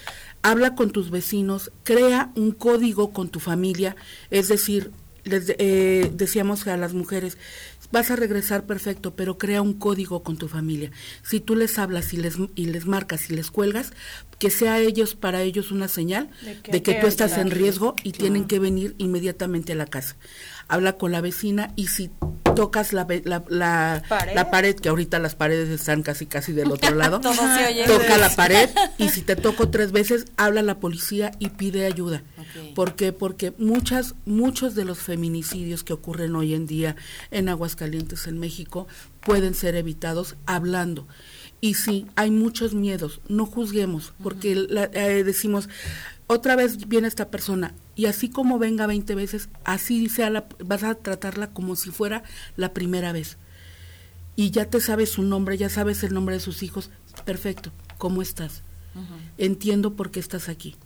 [0.42, 3.94] Habla con tus vecinos, crea un código con tu familia,
[4.31, 4.90] es decir,
[5.24, 7.38] les eh, decíamos a las mujeres,
[7.92, 10.90] vas a regresar perfecto, pero crea un código con tu familia.
[11.22, 13.92] Si tú les hablas y les, y les marcas y les cuelgas,
[14.38, 16.28] que sea ellos para ellos una señal
[16.68, 20.16] de que, tú estás en riesgo y tienen que venir inmediatamente a la casa.
[20.72, 22.11] Habla con la vecina y si
[22.54, 23.06] tocas la,
[23.48, 24.02] la,
[24.50, 24.76] ¿Pared?
[24.76, 29.20] que ahorita las paredes están casi casi del otro lado, toca la pared y si
[29.20, 32.22] te toco tres veces, habla a la policía y pide ayuda.
[32.74, 33.12] ¿Por qué?
[33.12, 36.96] Porque muchas, muchos de los feminicidios que ocurren hoy en día
[37.30, 38.87] en Aguascalientes, en México,
[39.20, 41.06] pueden ser evitados hablando.
[41.61, 45.68] Y sí, hay muchos miedos, no juzguemos, porque eh, decimos,
[46.33, 50.83] otra vez viene esta persona, y así como venga 20 veces, así sea la, vas
[50.83, 52.23] a tratarla como si fuera
[52.57, 53.38] la primera vez.
[54.35, 56.90] Y ya te sabes su nombre, ya sabes el nombre de sus hijos,
[57.25, 58.62] perfecto, ¿cómo estás?
[59.38, 60.77] Entiendo por qué estás aquí.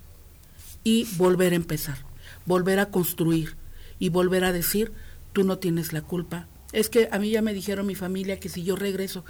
[0.84, 1.98] Y volver a empezar,
[2.44, 3.56] volver a construir
[3.98, 4.92] y volver a decir,
[5.32, 6.48] tú no tienes la culpa.
[6.72, 9.24] Es que a mí ya me dijeron mi familia que si yo regreso,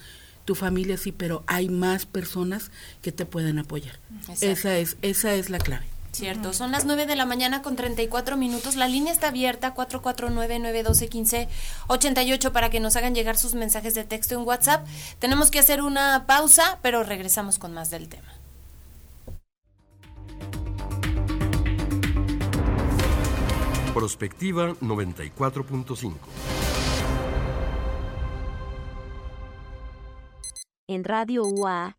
[0.45, 2.71] tu familia sí, pero hay más personas
[3.03, 3.99] que te pueden apoyar.
[4.41, 5.87] Esa es, esa es la clave.
[6.17, 8.75] Cierto, son las 9 de la mañana con 34 minutos.
[8.75, 14.47] La línea está abierta 449-912-1588 para que nos hagan llegar sus mensajes de texto en
[14.47, 14.87] WhatsApp.
[15.19, 18.33] Tenemos que hacer una pausa, pero regresamos con más del tema.
[23.93, 26.15] Prospectiva 94.5
[30.89, 31.99] En Radio UA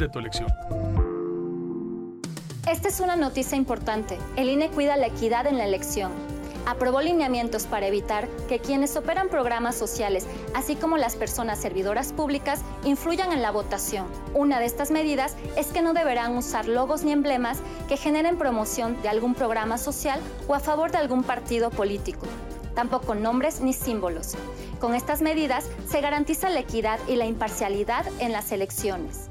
[0.09, 0.47] tu elección.
[2.69, 4.17] Esta es una noticia importante.
[4.35, 6.11] El INE cuida la equidad en la elección.
[6.65, 12.61] Aprobó lineamientos para evitar que quienes operan programas sociales, así como las personas servidoras públicas,
[12.83, 14.05] influyan en la votación.
[14.35, 17.57] Una de estas medidas es que no deberán usar logos ni emblemas
[17.89, 22.27] que generen promoción de algún programa social o a favor de algún partido político.
[22.75, 24.35] Tampoco nombres ni símbolos.
[24.79, 29.30] Con estas medidas se garantiza la equidad y la imparcialidad en las elecciones.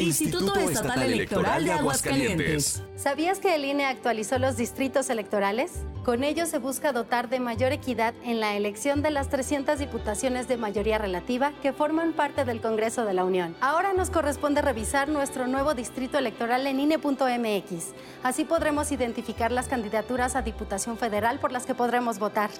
[0.00, 2.82] Instituto, Estatal, Electoral de Aguascalientes.
[2.96, 5.72] ¿Sabías que el INE actualizó los distritos electorales?
[6.04, 10.48] Con ello se busca dotar de mayor equidad en la elección de las 300 diputaciones
[10.48, 13.54] de mayoría relativa que forman parte del Congreso de la Unión.
[13.60, 17.88] Ahora nos corresponde revisar nuestro nuevo distrito electoral en INE.mx.
[18.22, 22.50] Así podremos identificar las candidaturas a Diputación Federal por las que podremos votar.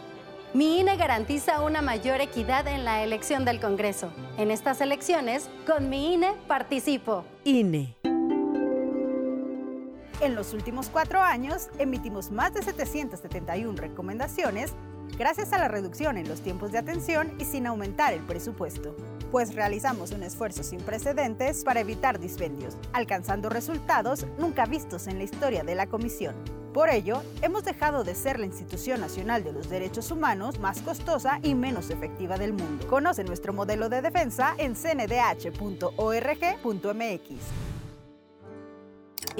[0.52, 4.12] Mi INE garantiza una mayor equidad en la elección del Congreso.
[4.36, 7.24] En estas elecciones, con mi INE participo.
[7.44, 7.96] INE.
[10.20, 14.74] En los últimos cuatro años, emitimos más de 771 recomendaciones
[15.16, 18.96] gracias a la reducción en los tiempos de atención y sin aumentar el presupuesto,
[19.30, 25.24] pues realizamos un esfuerzo sin precedentes para evitar dispendios, alcanzando resultados nunca vistos en la
[25.24, 26.34] historia de la Comisión.
[26.72, 31.40] Por ello, hemos dejado de ser la institución nacional de los derechos humanos más costosa
[31.42, 32.86] y menos efectiva del mundo.
[32.86, 35.50] Conoce nuestro modelo de defensa en cndh.org.mx.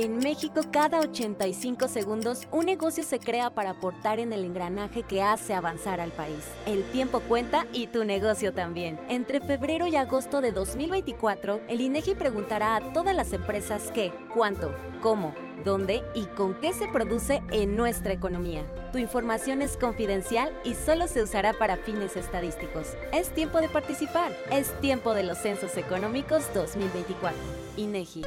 [0.00, 5.20] En México, cada 85 segundos, un negocio se crea para aportar en el engranaje que
[5.20, 6.42] hace avanzar al país.
[6.64, 8.98] El tiempo cuenta y tu negocio también.
[9.10, 14.74] Entre febrero y agosto de 2024, el INEGI preguntará a todas las empresas qué, cuánto,
[15.02, 15.34] cómo,
[15.66, 18.64] dónde y con qué se produce en nuestra economía.
[18.92, 22.96] Tu información es confidencial y solo se usará para fines estadísticos.
[23.12, 24.34] Es tiempo de participar.
[24.50, 27.38] Es tiempo de los Censos Económicos 2024.
[27.76, 28.22] INEGI.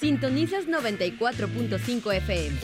[0.00, 2.58] Sintonizas 94.5 FM.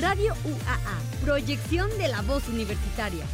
[0.00, 3.24] Radio UAA, proyección de la voz universitaria.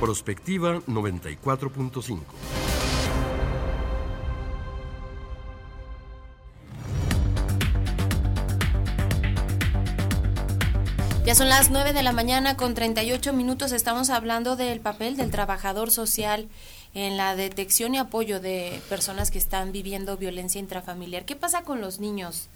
[0.00, 2.20] Prospectiva 94.5.
[11.30, 13.70] Ya son las 9 de la mañana con 38 minutos.
[13.70, 16.48] Estamos hablando del papel del trabajador social
[16.94, 21.24] en la detección y apoyo de personas que están viviendo violencia intrafamiliar.
[21.24, 22.48] ¿Qué pasa con los niños,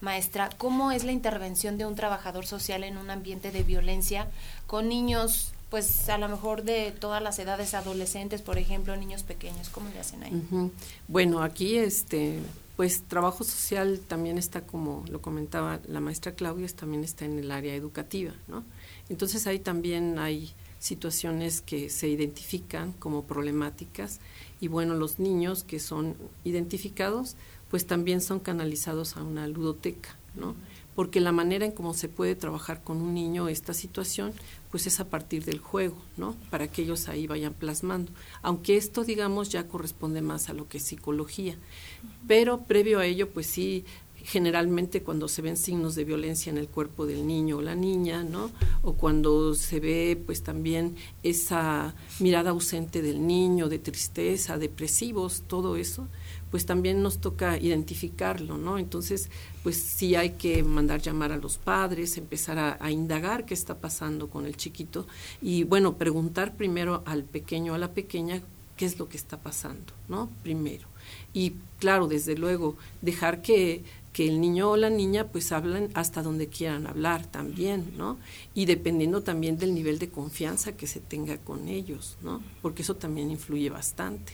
[0.00, 0.50] maestra?
[0.58, 4.28] ¿Cómo es la intervención de un trabajador social en un ambiente de violencia
[4.66, 9.68] con niños, pues a lo mejor de todas las edades, adolescentes, por ejemplo, niños pequeños?
[9.68, 10.34] ¿Cómo le hacen ahí?
[10.34, 10.70] Ujú.
[11.08, 12.38] Bueno, aquí este
[12.76, 17.50] pues trabajo social también está como lo comentaba la maestra Claudia, también está en el
[17.50, 18.64] área educativa, ¿no?
[19.10, 24.18] Entonces ahí también hay situaciones que se identifican como problemáticas
[24.60, 27.36] y bueno, los niños que son identificados
[27.70, 30.56] pues también son canalizados a una ludoteca, ¿no?
[30.96, 34.32] Porque la manera en cómo se puede trabajar con un niño esta situación,
[34.72, 36.34] pues es a partir del juego, ¿no?
[36.50, 38.10] Para que ellos ahí vayan plasmando.
[38.42, 41.56] Aunque esto, digamos, ya corresponde más a lo que es psicología.
[42.26, 43.84] Pero previo a ello, pues sí,
[44.24, 48.22] generalmente cuando se ven signos de violencia en el cuerpo del niño o la niña,
[48.22, 48.50] ¿no?
[48.82, 55.76] O cuando se ve pues también esa mirada ausente del niño, de tristeza, depresivos, todo
[55.76, 56.08] eso,
[56.50, 58.78] pues también nos toca identificarlo, ¿no?
[58.78, 59.30] Entonces,
[59.62, 63.78] pues sí hay que mandar llamar a los padres, empezar a, a, indagar qué está
[63.78, 65.06] pasando con el chiquito
[65.40, 68.42] y, bueno, preguntar primero al pequeño o a la pequeña
[68.76, 70.30] qué es lo que está pasando, ¿no?
[70.42, 70.88] Primero.
[71.32, 76.22] Y, claro, desde luego, dejar que que el niño o la niña pues hablan hasta
[76.22, 78.18] donde quieran hablar también, ¿no?
[78.54, 82.42] Y dependiendo también del nivel de confianza que se tenga con ellos, ¿no?
[82.60, 84.32] Porque eso también influye bastante.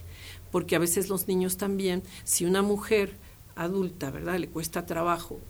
[0.50, 3.16] Porque a veces los niños también, si una mujer
[3.54, 4.38] adulta, ¿verdad?
[4.38, 5.40] Le cuesta trabajo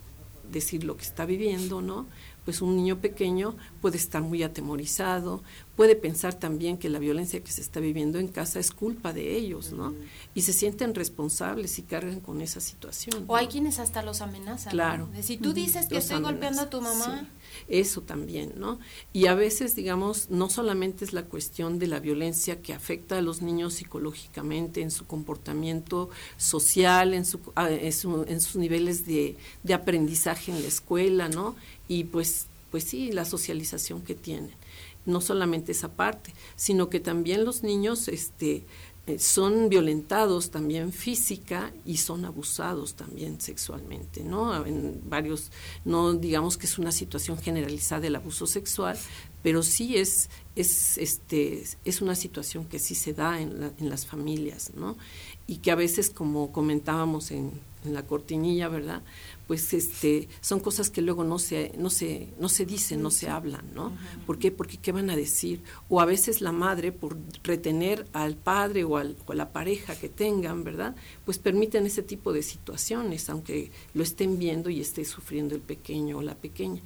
[0.50, 2.06] decir lo que está viviendo, ¿no?
[2.46, 5.42] Pues un niño pequeño puede estar muy atemorizado,
[5.76, 9.36] puede pensar también que la violencia que se está viviendo en casa es culpa de
[9.36, 9.92] ellos, ¿no?
[10.32, 13.24] Y se sienten responsables y cargan con esa situación.
[13.26, 14.70] O hay quienes hasta los amenazan.
[14.70, 15.08] Claro.
[15.08, 17.28] De si tú dices que estoy golpeando a tu mamá.
[17.68, 18.78] Eso también, ¿no?
[19.12, 23.22] Y a veces, digamos, no solamente es la cuestión de la violencia que afecta a
[23.22, 29.36] los niños psicológicamente, en su comportamiento social, en, su, en, su, en sus niveles de,
[29.62, 31.56] de aprendizaje en la escuela, ¿no?
[31.88, 34.54] Y pues, pues sí, la socialización que tienen
[35.06, 38.64] no solamente esa parte, sino que también los niños este,
[39.06, 44.64] eh, son violentados también física y son abusados también sexualmente, ¿no?
[45.04, 45.52] Varios,
[45.84, 48.98] no digamos que es una situación generalizada del abuso sexual,
[49.44, 54.06] pero sí es, es, este, es una situación que sí se da en, en las
[54.06, 54.96] familias, ¿no?
[55.46, 57.52] Y que a veces, como comentábamos en,
[57.84, 59.02] en la cortinilla, ¿verdad?
[59.46, 63.28] Pues este son cosas que luego no se no se no se dicen, no se
[63.28, 63.96] hablan, ¿no?
[64.26, 64.50] ¿Por qué?
[64.50, 68.96] Porque qué van a decir o a veces la madre por retener al padre o,
[68.96, 70.96] al, o a la pareja que tengan, ¿verdad?
[71.24, 76.18] Pues permiten ese tipo de situaciones, aunque lo estén viendo y esté sufriendo el pequeño
[76.18, 76.82] o la pequeña.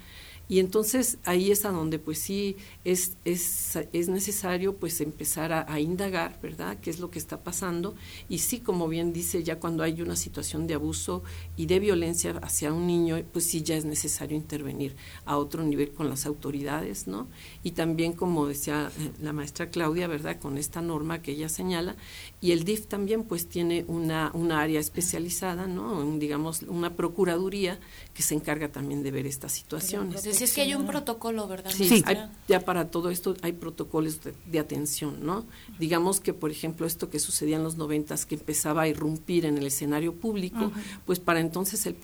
[0.51, 5.79] Y entonces ahí es a donde pues sí es, es, es necesario pues empezar a,
[5.79, 7.95] indagar, ¿verdad?, qué es lo que está pasando.
[8.29, 11.23] Y sí, como bien dice, ya cuando hay una situación de abuso
[11.57, 15.93] y de violencia hacia un niño, pues sí ya es necesario intervenir a otro nivel
[15.93, 17.29] con las autoridades, ¿no?
[17.63, 21.95] Y también, como decía eh, la maestra Claudia, ¿verdad?, con esta norma que ella señala.
[22.41, 27.79] Y el DIF también pues tiene una, una área especializada, ¿no?, digamos, una procuraduría
[28.21, 30.21] que se encarga también de ver estas situaciones.
[30.21, 31.71] Si es que hay un protocolo, ¿verdad?
[31.75, 32.05] Sí,
[32.49, 35.47] ya para todo esto hay protocolos de, atención, ¿no?
[35.79, 39.57] Digamos que, por ejemplo, esto que sucedía en los noventas, que empezaba a irrumpir en
[39.57, 40.71] el escenario público,
[41.07, 41.97] pues para entonces el,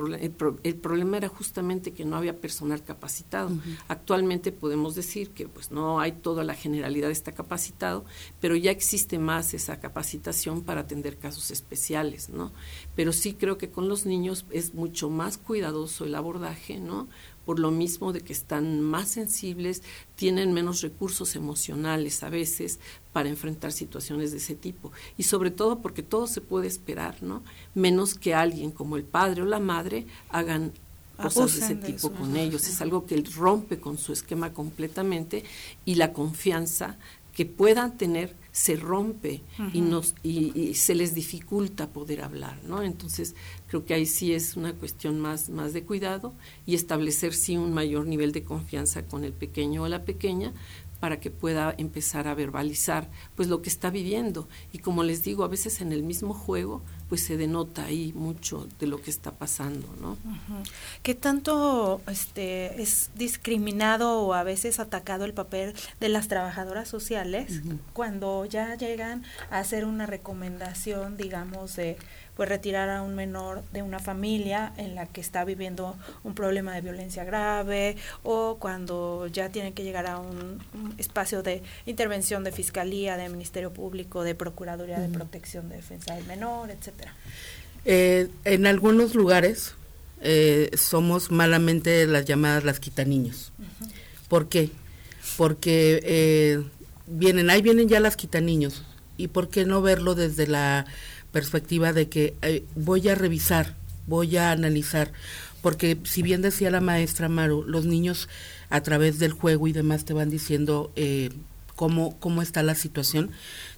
[0.62, 3.50] el, problema era justamente que no había personal capacitado.
[3.86, 8.06] Actualmente podemos decir que pues no hay toda la generalidad está capacitado,
[8.40, 12.52] pero ya existe más esa capacitación para atender casos especiales, ¿no?
[12.94, 17.08] Pero sí creo que con los niños es mucho más cuidadoso el abordaje, ¿no?
[17.46, 19.82] por lo mismo de que están más sensibles,
[20.16, 22.80] tienen menos recursos emocionales a veces
[23.12, 24.90] para enfrentar situaciones de ese tipo.
[25.16, 27.44] Y sobre todo porque todo se puede esperar, ¿no?
[27.72, 30.72] Menos que alguien como el padre o la madre hagan
[31.16, 32.66] cosas de ese tipo con ellos.
[32.66, 35.44] Es algo que rompe con su esquema completamente
[35.84, 36.98] y la confianza
[37.32, 39.42] que puedan tener se rompe
[39.74, 43.34] y nos y, se les dificulta poder hablar no entonces
[43.66, 46.32] creo que ahí sí es una cuestión más más de cuidado
[46.64, 50.54] y establecer sí un mayor nivel de confianza con el pequeño o la pequeña
[51.00, 54.48] para que pueda empezar a verbalizar pues lo que está viviendo.
[54.72, 58.66] Y como les digo a veces en el mismo juego pues se denota ahí mucho
[58.80, 60.16] de lo que está pasando, ¿no?
[61.02, 67.60] ¿Qué tanto este es discriminado o a veces atacado el papel de las trabajadoras sociales
[67.92, 71.96] cuando ya llegan a hacer una recomendación, digamos, de
[72.36, 76.74] pues retirar a un menor de una familia en la que está viviendo un problema
[76.74, 80.62] de violencia grave o cuando ya tienen que llegar a un,
[80.98, 86.26] espacio de intervención de fiscalía, de ministerio público, de procuraduría de protección de defensa del
[86.26, 87.14] menor, etcétera.
[87.84, 89.74] Eh, en algunos lugares
[90.20, 93.52] eh, somos malamente las llamadas las quitaniños.
[94.28, 94.70] ¿Por qué?
[95.36, 96.62] Porque eh,
[97.06, 98.82] vienen, ahí vienen ya las quitaniños.
[99.16, 100.84] ¿Y por qué no verlo desde la
[101.36, 103.74] perspectiva de que eh, voy a revisar,
[104.06, 105.12] voy a analizar,
[105.60, 108.30] porque si bien decía la maestra Maru, los niños
[108.70, 111.28] a través del juego y demás te van diciendo eh,
[111.74, 113.32] cómo, cómo está la situación.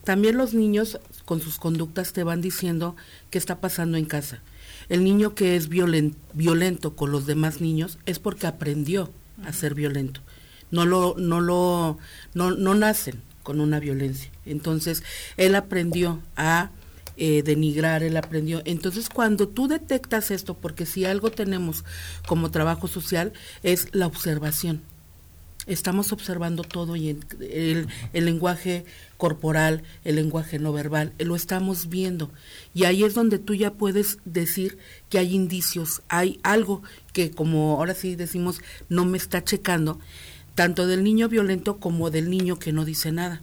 [0.05, 2.95] También los niños con sus conductas te van diciendo
[3.29, 4.41] qué está pasando en casa.
[4.89, 9.13] El niño que es violento con los demás niños es porque aprendió
[9.45, 10.21] a ser violento.
[10.71, 11.99] No lo, no lo,
[12.35, 14.31] no, no nacen con una violencia.
[14.47, 15.03] Entonces,
[15.37, 16.71] él aprendió a
[17.21, 18.62] eh, denigrar, él aprendió.
[18.64, 21.85] Entonces, cuando tú detectas esto, porque si algo tenemos
[22.29, 23.33] como trabajo social,
[23.64, 24.83] es la observación.
[25.66, 28.85] Estamos observando todo y el, el lenguaje
[29.16, 32.31] corporal, el lenguaje no verbal, lo estamos viendo.
[32.73, 34.79] Y ahí es donde tú ya puedes decir
[35.11, 39.99] que hay indicios, hay algo que como ahora sí decimos no me está checando,
[40.55, 43.43] tanto del niño violento como del niño que no dice nada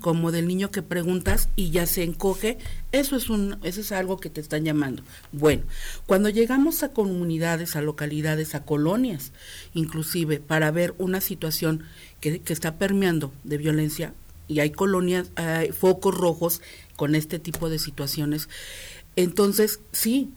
[0.00, 2.58] como del niño que preguntas y ya se encoge,
[2.92, 5.02] eso es un eso es algo que te están llamando.
[5.32, 5.62] Bueno,
[6.06, 9.32] cuando llegamos a comunidades, a localidades, a colonias,
[9.74, 11.84] inclusive para ver una situación
[12.20, 14.14] que, que está permeando de violencia
[14.48, 16.60] y hay colonias, hay focos rojos
[16.96, 18.48] con este tipo de situaciones,
[19.16, 20.30] entonces sí,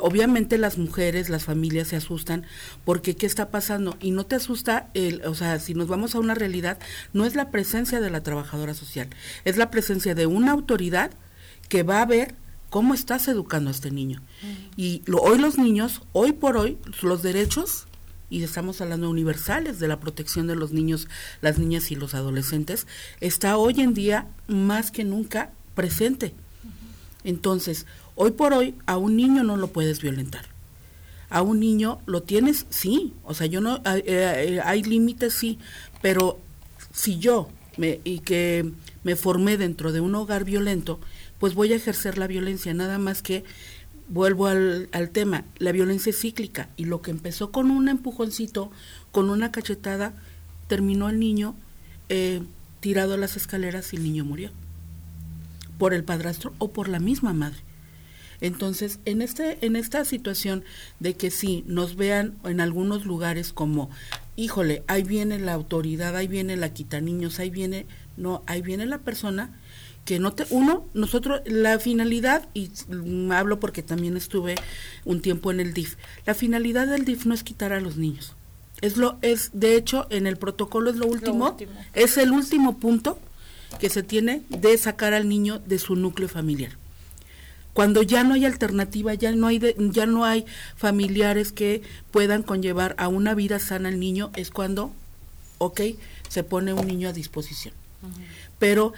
[0.00, 2.44] obviamente las mujeres, las familias se asustan
[2.84, 3.96] porque ¿qué está pasando?
[4.00, 6.78] Y no te asusta, el, o sea, si nos vamos a una realidad,
[7.12, 9.08] no es la presencia de la trabajadora social,
[9.44, 11.10] es la presencia de una autoridad
[11.68, 12.34] que va a ver
[12.68, 14.22] cómo estás educando a este niño.
[14.76, 17.86] Y hoy los niños, hoy por hoy, los derechos,
[18.30, 21.08] y estamos hablando universales de la protección de los niños,
[21.40, 22.86] las niñas y los adolescentes,
[23.20, 26.32] está hoy en día más que nunca presente.
[27.24, 30.46] Entonces, Hoy por hoy a un niño no lo puedes violentar.
[31.28, 35.58] A un niño lo tienes, sí, o sea, yo no, eh, eh, hay límites, sí,
[36.02, 36.40] pero
[36.92, 38.72] si yo me, y que
[39.04, 40.98] me formé dentro de un hogar violento,
[41.38, 43.44] pues voy a ejercer la violencia, nada más que
[44.08, 48.70] vuelvo al, tema, la violencia es cíclica y lo que empezó con un empujoncito,
[49.12, 50.12] con una cachetada,
[50.66, 51.54] terminó el niño
[52.08, 52.42] eh,
[52.80, 54.50] tirado a las escaleras y el niño murió.
[55.78, 57.60] Por el padrastro o por la misma madre.
[58.40, 60.64] Entonces, en, este, en esta situación
[60.98, 63.90] de que sí nos vean en algunos lugares como,
[64.36, 67.86] híjole, ahí viene la autoridad, ahí viene la quita niños, ahí viene,
[68.16, 69.58] no, ahí viene la persona
[70.06, 72.70] que no te, uno, nosotros, la finalidad, y
[73.30, 74.54] hablo porque también estuve
[75.04, 78.34] un tiempo en el DIF, la finalidad del DIF no es quitar a los niños.
[78.80, 81.72] Es lo, es, de hecho, en el protocolo es lo último, lo último.
[81.92, 83.18] es el último punto
[83.78, 86.79] que se tiene de sacar al niño de su núcleo familiar
[87.72, 89.60] cuando ya no hay alternativa, ya no hay
[89.92, 90.44] ya no hay
[90.76, 94.92] familiares que puedan conllevar a una vida sana al niño, es cuando,
[95.58, 95.80] ok,
[96.28, 97.74] se pone un niño a disposición.
[98.58, 98.92] Pero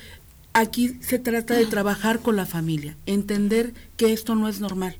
[0.52, 4.96] aquí se trata de trabajar con la familia, entender que esto no es normal.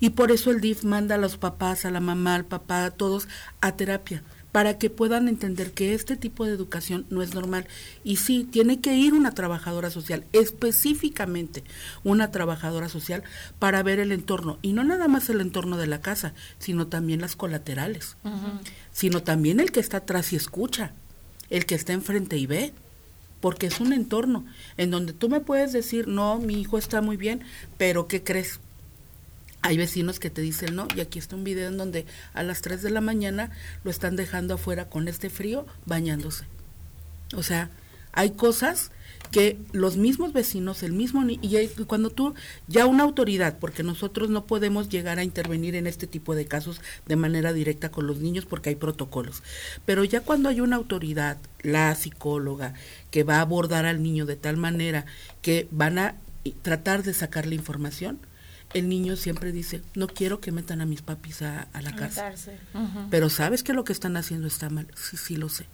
[0.00, 2.90] Y por eso el DIF manda a los papás, a la mamá, al papá, a
[2.90, 3.28] todos
[3.60, 7.66] a terapia, para que puedan entender que este tipo de educación no es normal.
[8.04, 11.64] Y sí, tiene que ir una trabajadora social, específicamente
[12.04, 13.24] una trabajadora social,
[13.58, 14.58] para ver el entorno.
[14.60, 18.16] Y no nada más el entorno de la casa, sino también las colaterales,
[18.92, 20.92] sino también el que está atrás y escucha,
[21.48, 22.74] el que está enfrente y ve
[23.40, 24.46] porque es un entorno
[24.76, 27.42] en donde tú me puedes decir, no, mi hijo está muy bien,
[27.76, 28.60] pero ¿qué crees?
[29.62, 32.04] Hay vecinos que te dicen no, y aquí está un video en donde
[32.34, 33.50] a las 3 de la mañana
[33.84, 36.44] lo están dejando afuera con este frío bañándose.
[37.34, 37.70] O sea,
[38.12, 38.90] hay cosas
[39.30, 42.34] que los mismos vecinos, el mismo, y cuando tú,
[42.68, 46.82] ya una autoridad, porque nosotros no podemos llegar a intervenir en este tipo de casos
[47.06, 49.42] de manera directa con los niños porque hay protocolos,
[49.86, 52.74] pero ya cuando hay una autoridad, la psicóloga,
[53.10, 55.06] que va a abordar al niño de tal manera
[55.40, 56.16] que van a
[56.60, 58.18] tratar de sacar la información,
[58.74, 62.58] el niño siempre dice, no quiero que metan a mis papis a, la cárcel.
[63.10, 64.88] Pero sabes que lo que están haciendo está mal.
[64.94, 65.66] Sí, sí lo sé.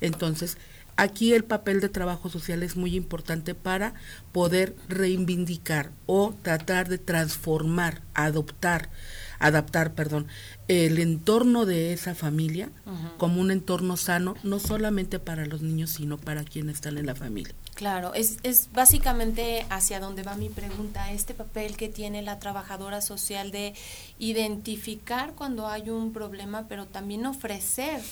[0.00, 0.56] Entonces,
[0.96, 3.94] aquí el papel de trabajo social es muy importante para
[4.32, 8.90] poder reivindicar o tratar de transformar, adoptar,
[9.38, 10.26] adaptar, perdón,
[10.68, 12.70] el entorno de esa familia
[13.18, 17.14] como un entorno sano, no solamente para los niños, sino para quienes están en la
[17.14, 17.54] familia.
[17.80, 23.00] Claro, es, es básicamente hacia donde va mi pregunta, este papel que tiene la trabajadora
[23.00, 23.72] social de
[24.18, 28.02] identificar cuando hay un problema, pero también ofrecer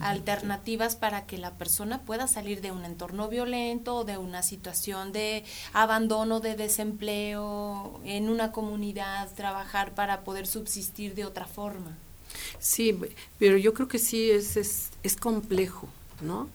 [0.00, 5.12] alternativas para que la persona pueda salir de un entorno violento o de una situación
[5.12, 11.96] de abandono, de desempleo en una comunidad, trabajar para poder subsistir de otra forma.
[12.58, 12.94] Sí,
[13.38, 15.88] pero yo creo que sí es, es, es complejo,
[16.20, 16.50] ¿no?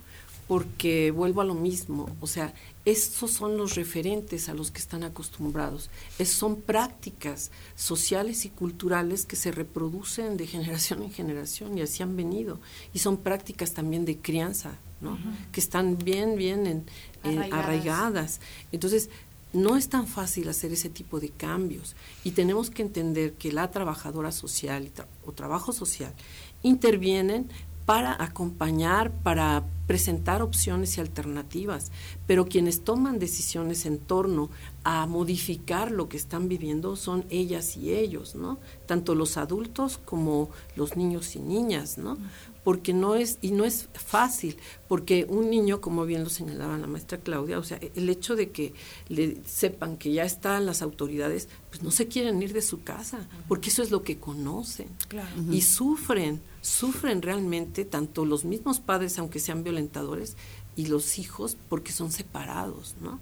[0.51, 5.03] Porque vuelvo a lo mismo, o sea, estos son los referentes a los que están
[5.05, 5.89] acostumbrados,
[6.19, 12.03] es, son prácticas sociales y culturales que se reproducen de generación en generación y así
[12.03, 12.59] han venido,
[12.93, 15.17] y son prácticas también de crianza ¿no?
[15.53, 16.83] Que están bien, bien en,
[17.23, 17.53] en Arraigadas.
[17.63, 18.39] arraigadas.
[18.73, 19.09] Entonces,
[19.53, 21.95] no es tan fácil hacer ese tipo de cambios
[22.25, 26.13] y tenemos que entender que la trabajadora social tra- o trabajo social
[26.61, 27.49] intervienen
[27.91, 31.91] para acompañar, para presentar opciones y alternativas,
[32.25, 34.49] pero quienes toman decisiones en torno
[34.85, 38.59] a modificar lo que están viviendo son ellas y ellos, ¿no?
[38.85, 42.17] Tanto los adultos como los niños y niñas, ¿no?
[42.63, 44.55] Porque no es y no es fácil,
[44.87, 48.51] porque un niño, como bien lo señalaba la maestra Claudia, o sea, el hecho de
[48.51, 48.73] que
[49.09, 53.27] le sepan que ya están las autoridades, pues no se quieren ir de su casa,
[53.49, 55.27] porque eso es lo que conocen Claro.
[55.51, 60.37] y sufren, sufren realmente tanto los mismos padres, aunque sean violentadores,
[60.75, 63.19] y los hijos porque son separados, ¿no?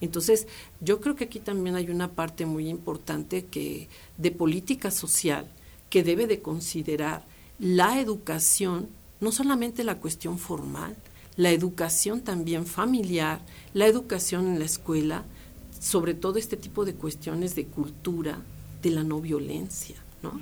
[0.00, 0.46] Entonces,
[0.80, 3.88] yo creo que aquí también hay una parte muy importante que
[4.18, 5.46] de política social
[5.90, 7.24] que debe de considerar
[7.58, 8.88] la educación,
[9.20, 10.96] no solamente la cuestión formal,
[11.36, 13.40] la educación también familiar,
[13.74, 15.24] la educación en la escuela,
[15.80, 18.42] sobre todo este tipo de cuestiones de cultura,
[18.82, 20.40] de la no violencia, ¿no?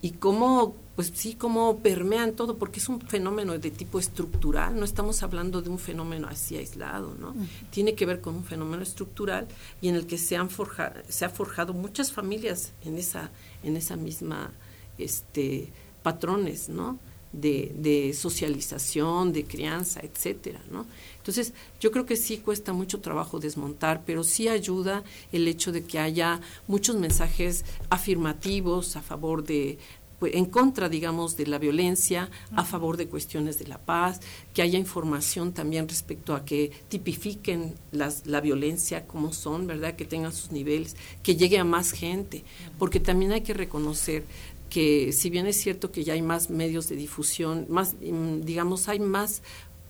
[0.00, 4.84] Y cómo, pues sí, cómo permean todo, porque es un fenómeno de tipo estructural, no
[4.84, 7.34] estamos hablando de un fenómeno así aislado, ¿no?
[7.70, 9.48] Tiene que ver con un fenómeno estructural
[9.80, 13.30] y en el que se han forjado, se ha forjado muchas familias en esa,
[13.64, 14.52] en esa misma,
[14.98, 15.72] este,
[16.02, 16.98] patrones, ¿no?
[17.32, 20.86] De, de socialización, de crianza, etcétera, ¿no?
[21.16, 25.82] Entonces, yo creo que sí cuesta mucho trabajo desmontar, pero sí ayuda el hecho de
[25.82, 29.78] que haya muchos mensajes afirmativos a favor de
[30.18, 34.20] pues, en contra, digamos, de la violencia, a favor de cuestiones de la paz,
[34.52, 39.96] que haya información también respecto a que tipifiquen las, la violencia como son, ¿verdad?
[39.96, 42.44] Que tengan sus niveles, que llegue a más gente,
[42.78, 44.24] porque también hay que reconocer
[44.70, 48.88] que si bien es cierto que ya hay más medios de difusión, más, mm, digamos,
[48.88, 49.42] hay más,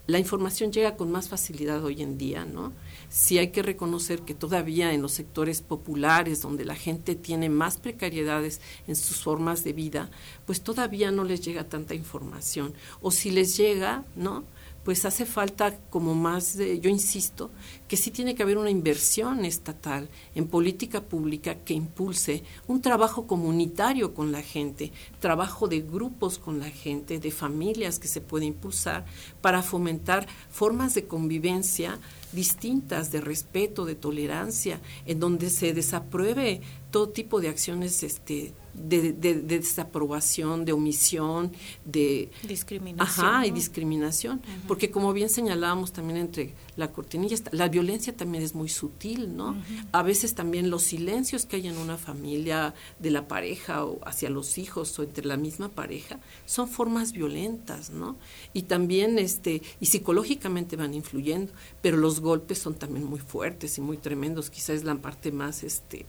[0.06, 2.72] la información llega con más facilidad hoy en día, ¿no?
[3.08, 7.76] Sí hay que reconocer que todavía en los sectores populares, donde la gente tiene más
[7.76, 10.10] precariedades en sus formas de vida,
[10.46, 12.74] pues todavía no les llega tanta información.
[13.00, 14.44] O si les llega, ¿no?
[14.84, 17.50] pues hace falta como más, de, yo insisto,
[17.88, 23.26] que sí tiene que haber una inversión estatal en política pública que impulse un trabajo
[23.26, 28.44] comunitario con la gente, trabajo de grupos con la gente, de familias que se puede
[28.44, 29.06] impulsar
[29.40, 31.98] para fomentar formas de convivencia
[32.34, 36.60] distintas, de respeto, de tolerancia, en donde se desapruebe
[36.90, 41.52] todo tipo de acciones este, de, de, de desaprobación, de omisión,
[41.84, 43.26] de discriminación.
[43.26, 44.42] Ajá, y discriminación.
[44.66, 49.56] Porque como bien señalábamos también entre la cortinilla, la violencia también es muy sutil, ¿no?
[49.92, 54.30] A veces también los silencios que hay en una familia de la pareja o hacia
[54.30, 58.16] los hijos o entre la misma pareja son formas violentas, ¿no?
[58.52, 63.80] Y también, este, y psicológicamente van influyendo, pero los golpes son también muy fuertes y
[63.80, 64.50] muy tremendos.
[64.50, 66.06] Quizás es la parte más, este,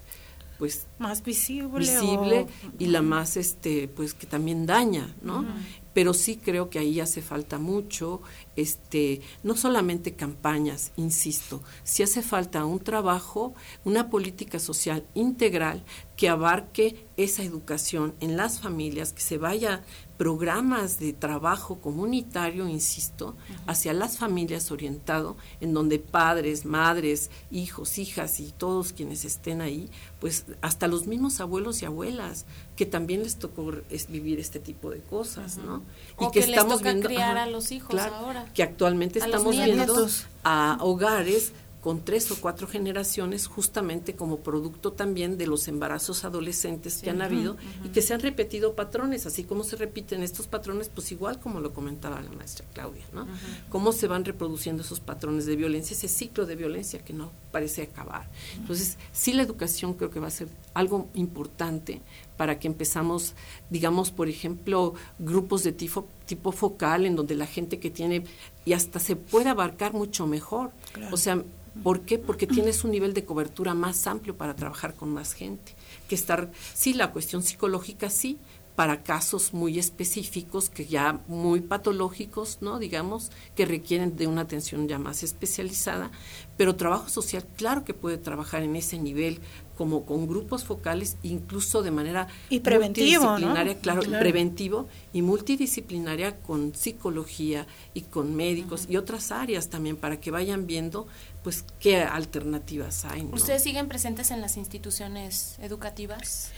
[0.58, 1.80] pues Más visible.
[1.80, 2.48] visible o-
[2.80, 5.46] y la más este pues que también daña no
[5.94, 8.22] pero sí creo que ahí hace falta mucho
[8.56, 13.54] este no solamente campañas insisto sí hace falta un trabajo
[13.86, 15.84] una política social integral
[16.18, 19.84] que abarque esa educación en las familias que se vaya
[20.18, 23.36] programas de trabajo comunitario insisto
[23.68, 29.90] hacia las familias orientado en donde padres madres hijos hijas y todos quienes estén ahí
[30.20, 32.46] pues hasta los mismos abuelos y abuelas
[32.76, 35.82] que también les tocó es vivir este tipo de cosas, ¿no?
[36.18, 38.46] O que les toca criar a los hijos ahora.
[38.54, 40.08] Que actualmente estamos viendo
[40.44, 41.54] a hogares
[41.86, 47.22] con tres o cuatro generaciones justamente como producto también de los embarazos adolescentes que han
[47.22, 51.40] habido y que se han repetido patrones, así como se repiten estos patrones, pues igual
[51.40, 53.28] como lo comentaba la maestra Claudia, ¿no?
[53.70, 57.84] Cómo se van reproduciendo esos patrones de violencia, ese ciclo de violencia que no parece
[57.84, 58.32] acabar.
[58.58, 62.02] Entonces, sí la educación creo que va a ser algo importante
[62.36, 63.36] para que empezamos,
[63.70, 68.24] digamos, por ejemplo, grupos de tipo, tipo focal en donde la gente que tiene
[68.66, 70.72] y hasta se puede abarcar mucho mejor.
[71.12, 71.44] O sea,
[71.84, 72.18] ¿por qué?
[72.18, 75.76] Porque tienes un nivel de cobertura más amplio para trabajar con más gente.
[76.08, 78.40] Que estar, sí, la cuestión psicológica sí,
[78.76, 82.78] para casos muy específicos que ya muy patológicos, ¿no?
[82.78, 86.12] Digamos, que requieren de una atención ya más especializada,
[86.58, 89.40] pero trabajo social claro que puede trabajar en ese nivel
[89.76, 93.30] como con grupos focales, incluso de manera Y preventivo, ¿no?
[93.32, 94.20] multidisciplinaria, claro, Claro.
[94.20, 100.68] preventivo y multidisciplinaria con psicología y con médicos y otras áreas también para que vayan
[100.68, 101.08] viendo
[101.44, 103.24] pues qué alternativas hay.
[103.24, 103.36] ¿no?
[103.36, 106.50] ¿Ustedes siguen presentes en las instituciones educativas?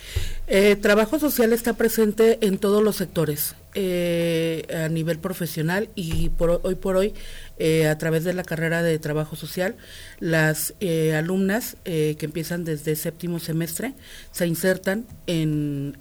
[0.47, 6.61] Eh, trabajo social está presente en todos los sectores, eh, a nivel profesional y por,
[6.63, 7.13] hoy por hoy
[7.59, 9.75] eh, a través de la carrera de trabajo social,
[10.19, 13.95] las eh, alumnas eh, que empiezan desde séptimo semestre
[14.31, 15.97] se insertan en,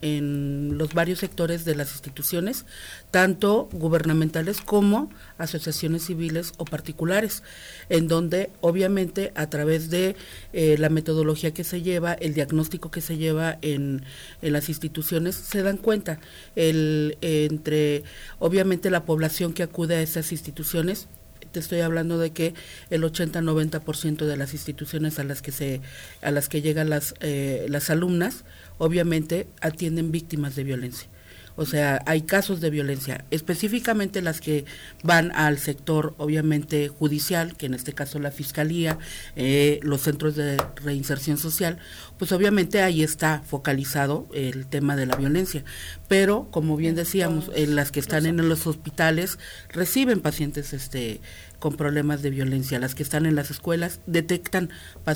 [0.76, 2.66] los varios sectores de las instituciones,
[3.10, 7.42] tanto gubernamentales como asociaciones civiles o particulares,
[7.88, 10.16] en donde obviamente a través de
[10.52, 14.02] la metodología que se lleva, el diagnóstico que se lleva en,
[14.42, 16.20] en las instituciones, se dan cuenta.
[16.54, 18.04] El, entre
[18.38, 21.08] obviamente la población que acude a esas instituciones
[21.56, 22.52] te estoy hablando de que
[22.90, 25.80] el 80-90% de las instituciones a las que se
[26.20, 28.44] a las que llegan las eh, las alumnas
[28.76, 31.08] obviamente atienden víctimas de violencia
[31.56, 34.66] o sea, hay casos de violencia, específicamente las que
[35.02, 38.98] van al sector, obviamente, judicial, que en este caso la Fiscalía,
[39.36, 41.78] eh, los centros de reinserción social,
[42.18, 45.64] pues obviamente ahí está focalizado el tema de la violencia.
[46.08, 49.38] Pero, como bien decíamos, en las que están en los hospitales
[49.70, 51.20] reciben pacientes este
[51.58, 52.78] con problemas de violencia.
[52.78, 54.70] Las que están en las escuelas detectan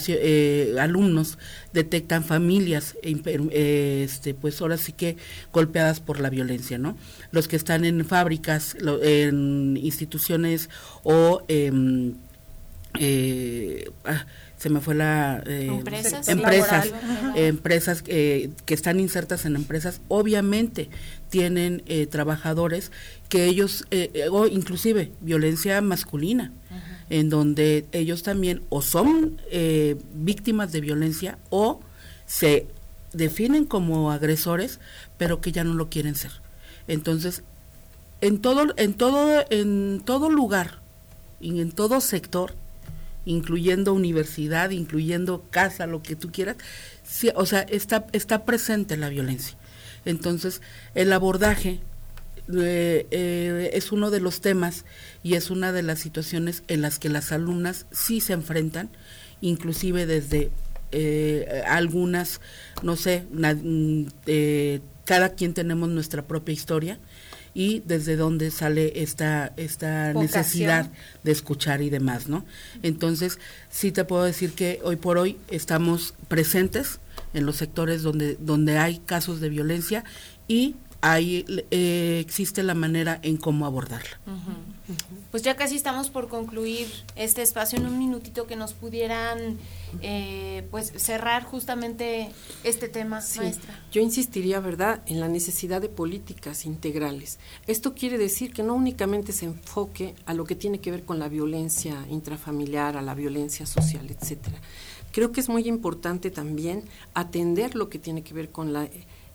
[0.09, 1.38] eh, alumnos,
[1.72, 5.16] detectan familias, eh, este, pues ahora sí que
[5.53, 6.97] golpeadas por la violencia, ¿no?
[7.30, 10.70] Los que están en fábricas, en instituciones
[11.03, 12.14] o em,
[12.99, 14.26] eh, ah,
[14.57, 16.93] se me fue la empresas empresas,
[17.36, 20.91] empresas que están insertas en empresas obviamente
[21.31, 22.91] tienen trabajadores
[23.31, 26.53] que ellos, eh, eh, o inclusive violencia masculina,
[27.09, 31.81] en donde ellos también o son eh, víctimas de violencia o
[32.26, 32.66] se
[33.12, 34.81] definen como agresores,
[35.16, 36.33] pero que ya no lo quieren ser.
[36.89, 37.45] Entonces,
[38.20, 40.81] en todo, en todo, en todo lugar
[41.41, 42.55] y en todo sector,
[43.24, 46.57] incluyendo universidad, incluyendo casa, lo que tú quieras,
[47.37, 49.57] o sea, está, está presente la violencia.
[50.05, 50.61] Entonces,
[50.94, 51.80] el abordaje
[52.53, 54.84] eh, eh, es uno de los temas
[55.22, 58.90] y es una de las situaciones en las que las alumnas sí se enfrentan,
[59.40, 60.51] inclusive desde
[60.92, 62.40] eh, algunas,
[62.82, 64.05] no sé, mm,
[65.05, 66.98] cada quien tenemos nuestra propia historia
[67.53, 70.90] y desde dónde sale esta esta necesidad
[71.24, 72.44] de escuchar y demás, ¿no?
[72.82, 73.38] Entonces,
[73.70, 77.01] sí te puedo decir que hoy por hoy estamos presentes
[77.35, 80.05] en los sectores donde donde hay casos de violencia
[80.49, 84.20] y ahí eh, existe la manera en cómo abordarla.
[85.31, 89.59] Pues ya casi estamos por concluir este espacio en un minutito que nos pudieran
[90.03, 92.31] eh, pues cerrar justamente
[92.64, 93.81] este tema, maestra.
[93.93, 97.39] Yo insistiría, ¿verdad?, en la necesidad de políticas integrales.
[97.66, 101.18] Esto quiere decir que no únicamente se enfoque a lo que tiene que ver con
[101.18, 104.59] la violencia intrafamiliar, a la violencia social, etcétera.
[105.12, 106.84] Creo que es muy importante también
[107.14, 108.88] atender lo que tiene que ver con la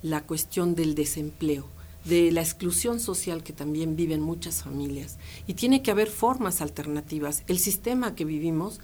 [0.06, 1.66] la cuestión del desempleo,
[2.04, 5.18] de la exclusión social que también viven muchas familias.
[5.48, 7.44] Y tiene que haber formas alternativas.
[7.48, 8.80] El sistema que vivimos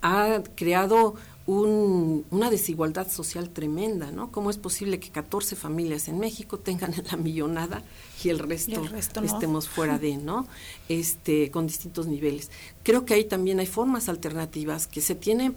[0.00, 1.16] ha creado
[1.48, 4.30] una desigualdad social tremenda, ¿no?
[4.30, 7.82] ¿Cómo es posible que 14 familias en México tengan la millonada
[8.22, 8.82] y el resto,
[9.22, 10.46] estemos fuera de, ¿no?
[10.88, 12.50] Este, con distintos niveles.
[12.82, 15.52] Creo que ahí también hay formas alternativas que se tiene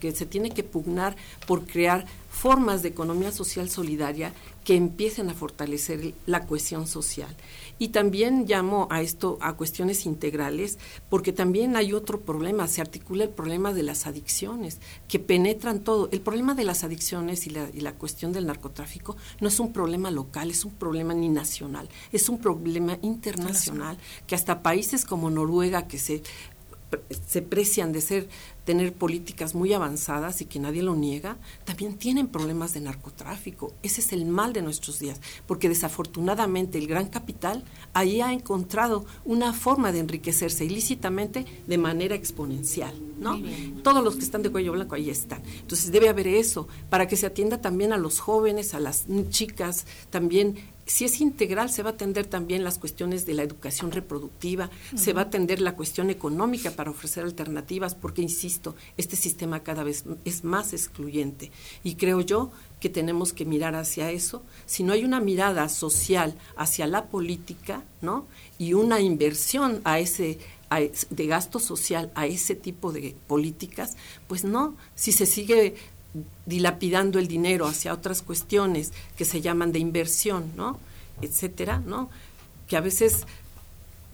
[0.00, 1.16] que se tiene que pugnar
[1.46, 4.32] por crear formas de economía social solidaria
[4.64, 7.34] que empiecen a fortalecer la cohesión social.
[7.78, 13.24] Y también llamo a esto a cuestiones integrales, porque también hay otro problema, se articula
[13.24, 16.08] el problema de las adicciones, que penetran todo.
[16.12, 19.72] El problema de las adicciones y la, y la cuestión del narcotráfico no es un
[19.72, 25.30] problema local, es un problema ni nacional, es un problema internacional, que hasta países como
[25.30, 26.22] Noruega, que se
[27.26, 28.28] se precian de ser
[28.68, 33.72] tener políticas muy avanzadas y que nadie lo niega, también tienen problemas de narcotráfico.
[33.82, 37.64] Ese es el mal de nuestros días, porque desafortunadamente el gran capital
[37.94, 43.40] ahí ha encontrado una forma de enriquecerse ilícitamente de manera exponencial, ¿no?
[43.82, 45.40] Todos los que están de cuello blanco ahí están.
[45.60, 49.86] Entonces debe haber eso para que se atienda también a los jóvenes, a las chicas,
[50.10, 50.56] también
[50.88, 55.12] si es integral, se va a atender también las cuestiones de la educación reproductiva, se
[55.12, 60.04] va a atender la cuestión económica para ofrecer alternativas, porque, insisto, este sistema cada vez
[60.24, 61.52] es más excluyente.
[61.84, 64.42] Y creo yo que tenemos que mirar hacia eso.
[64.64, 68.26] Si no hay una mirada social hacia la política, ¿no?
[68.58, 70.38] Y una inversión a ese
[71.10, 75.74] de gasto social a ese tipo de políticas, pues no, si se sigue
[76.46, 80.78] dilapidando el dinero hacia otras cuestiones que se llaman de inversión, ¿no?
[81.22, 82.10] etcétera, ¿no?
[82.66, 83.26] Que a veces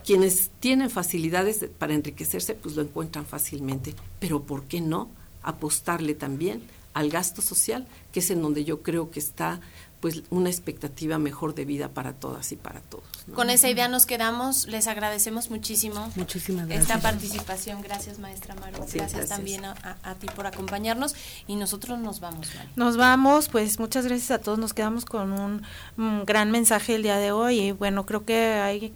[0.05, 3.95] quienes tienen facilidades para enriquecerse, pues lo encuentran fácilmente.
[4.21, 5.09] Pero ¿por qué no
[5.43, 9.61] apostarle también al gasto social, que es en donde yo creo que está
[10.05, 13.05] pues una expectativa mejor de vida para todas y para todos.
[13.35, 16.91] Con esa idea nos quedamos, les agradecemos muchísimo Muchísimas gracias.
[16.91, 19.29] esta participación, gracias maestra Maru, Sí, gracias, gracias.
[19.31, 21.15] también a, a- a ti por acompañarnos
[21.47, 22.55] y nosotros nos vamos.
[22.55, 22.69] Mari.
[22.77, 24.59] Nos vamos, pues muchas gracias a todos.
[24.59, 25.63] Nos quedamos con un,
[25.97, 27.59] mm, gran mensaje el día de hoy.
[27.61, 28.93] Y bueno, creo que hay,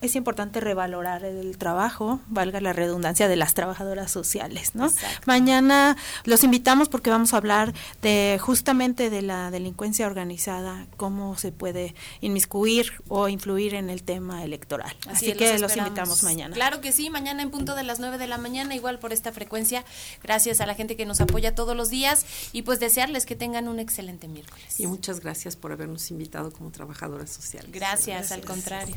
[0.00, 4.74] es importante revalorar el trabajo, valga la redundancia, de las trabajadoras sociales.
[4.74, 4.92] ¿no?
[5.26, 11.50] Mañana los invitamos porque vamos a hablar de justamente de la delincuencia organizada, cómo se
[11.50, 14.94] puede inmiscuir o influir en el tema electoral.
[15.08, 16.54] Así, es, que los invitamos mañana.
[16.54, 19.32] Claro que sí, mañana en punto de las 9 de la mañana, igual por esta
[19.32, 19.84] frecuencia.
[20.22, 23.68] Gracias a la gente que nos apoya todos los días y pues desearles que tengan
[23.68, 24.78] un excelente miércoles.
[24.78, 27.70] Y muchas gracias por habernos invitado como trabajadoras sociales.
[27.72, 28.96] Gracias, al contrario.